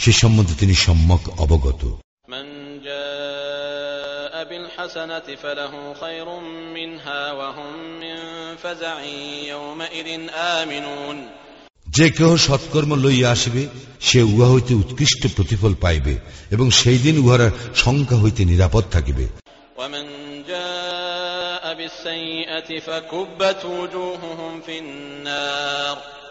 সে 0.00 0.12
সম্বন্ধে 0.12 0.54
তিনি 0.58 0.74
সম্যক 0.86 1.22
অবগত 1.38 1.82
من 2.28 2.46
جاء 2.82 4.34
بالحسنة 4.44 5.26
فله 5.42 5.72
خير 5.94 6.28
منها 6.74 7.22
وهم 7.32 7.72
من 8.02 8.16
فزع 8.56 8.96
يومئذ 9.44 10.08
آمنون 10.56 11.18
যে 11.86 12.06
কেহ 12.10 12.30
সৎকর্ম 12.46 12.92
লইয়া 13.04 13.28
আসিবে 13.30 13.62
সে 14.00 14.20
উহা 14.32 14.48
হইতে 14.52 14.72
উৎকৃষ্ট 14.74 15.22
প্রতিফল 15.36 15.72
পাইবে 15.80 16.14
এবং 16.50 16.66
সেই 16.70 16.98
দিন 16.98 17.16
উহারা 17.18 17.48
সংখ্যা 17.74 18.18
হইতে 18.22 18.42
নিরাপদ 18.44 18.84
থাকিবে 18.92 19.26
ومن 19.78 20.06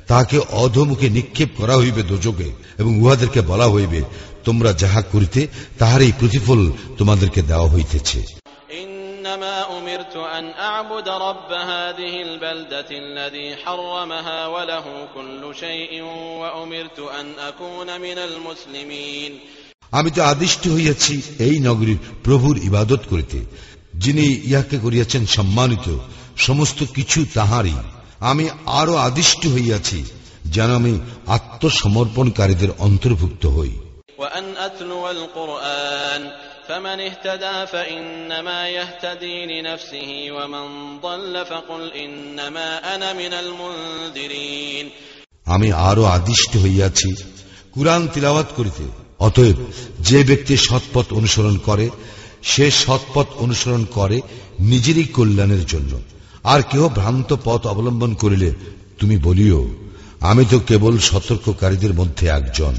তাহাকে 0.09 0.39
অধমুখে 0.63 1.09
নিক্ষেপ 1.09 1.51
করা 1.61 1.75
হইবে 1.77 2.03
দোজকে 2.03 2.49
এবং 2.79 2.93
উহাদেরকে 3.03 3.41
বলা 3.41 3.67
হইবে 3.67 4.01
তোমরা 4.45 4.71
যাহা 4.73 5.03
করিতে 5.03 5.41
তাহার 5.79 6.01
এই 6.03 6.13
প্রতিফল 6.21 6.61
তোমাদেরকে 6.99 7.41
দেওয়া 7.43 7.69
হইতেছে 7.69 8.21
إنما 9.25 9.79
أمرت 9.79 10.17
أن 10.17 10.45
أعبد 10.51 11.09
رب 11.09 11.51
هذه 11.53 12.23
البلدة 12.23 12.91
الذي 12.91 13.57
حرمها 13.57 14.47
وله 14.47 15.09
كل 15.15 15.55
شيء 15.55 16.03
وأمرت 16.41 16.99
أن 16.99 17.27
أكون 17.39 18.01
من 18.01 18.19
المسلمين 18.19 19.33
আমি 19.93 20.11
তো 20.11 20.21
আদিষ্ট 20.25 20.63
হইয়াছি 20.69 21.15
এই 21.39 21.57
নগরীর 21.61 21.99
প্রভুর 22.25 22.57
ইবাদত 22.69 23.03
করিতে 23.13 23.39
যিনি 23.95 24.25
ইহাকে 24.49 24.77
করিয়াছেন 24.79 25.23
সম্মানিত 25.37 25.87
সমস্ত 26.39 26.79
কিছু 26.97 27.19
তাহারই 27.35 27.77
আমি 28.21 28.45
আরো 28.81 28.95
আদিষ্ট 29.09 29.43
হইয়াছি 29.47 29.99
যেন 30.47 30.71
আমি 30.75 30.93
আত্মসমর্পণকারীদের 31.37 32.71
অন্তর্ভুক্ত 32.79 33.45
হই 33.57 33.73
وأن 34.19 34.57
أتلو 34.59 35.11
القرآن 35.11 36.23
فمن 36.69 36.99
اهتدى 37.01 37.57
فإنما 37.67 38.61
يهتدي 38.71 39.37
لنفسه 39.47 40.11
ومن 40.31 40.67
ضل 41.01 41.35
فقل 41.47 41.83
إنما 41.95 42.69
أنا 42.95 43.09
من 43.13 43.33
المنذرين 43.35 44.87
আমি 45.47 45.69
আরো 45.89 46.03
আদিষ্ট 46.09 46.53
হইয়াছি 46.57 47.11
কুরআন 47.73 48.03
তিলাওয়াত 48.15 48.49
করিতে 48.57 48.85
অতএব 49.19 49.59
যে 50.01 50.19
ব্যক্তি 50.25 50.55
সৎপথ 50.67 51.07
অনুসরণ 51.13 51.57
করে 51.59 51.87
সে 52.43 52.67
সৎপথ 52.83 53.29
অনুসরণ 53.37 53.83
করে 53.91 54.19
নিজেরই 54.71 55.07
কল্যাণের 55.09 55.65
জন্য 55.67 55.93
আর 56.45 56.61
কেহ 56.63 56.83
ভ্রান্ত 56.89 57.31
পথ 57.45 57.61
অবলম্বন 57.67 58.13
করিলে 58.15 58.51
তুমি 58.99 59.17
বলিও 59.19 59.61
আমি 60.21 60.45
তো 60.51 60.57
কেবল 60.61 60.95
সতর্ককারীদের 61.11 61.93
মধ্যে 61.95 62.25
একজন 62.31 62.77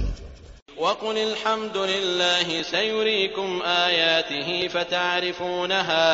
وقل 0.78 1.18
الحمد 1.20 1.78
لله 1.78 2.48
سيريكم 2.72 3.50
آياته 3.62 4.68
فتعرفونها 4.68 6.10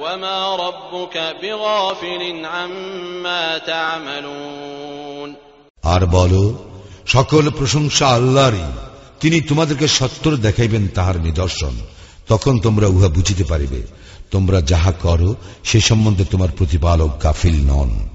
وما 0.00 0.56
ربك 0.56 1.16
بغافل 1.42 2.22
عما 2.46 3.44
تعملون 3.60 5.28
আর 5.84 6.02
বলো 6.06 6.44
সকল 7.06 7.44
প্রশংসা 7.50 8.06
আল্লাহরই 8.08 8.66
তিনি 9.21 9.41
তোমাদেরকে 9.41 9.87
সত্তর 9.87 10.35
দেখাইবেন 10.35 10.87
তাহার 10.87 11.21
নিদর্শন। 11.21 11.75
তখন 12.27 12.59
তোমরা 12.59 12.87
উহা 12.87 13.07
বুঝিতে 13.07 13.43
পারিবে। 13.43 13.81
তোমরা 14.31 14.61
যাহা 14.61 14.91
করো, 14.91 15.35
সে 15.63 15.81
সম্বন্ধে 15.81 16.25
তোমার 16.25 16.49
প্রতিপালক 16.57 17.23
গাফিল 17.23 17.65
নন। 17.65 18.09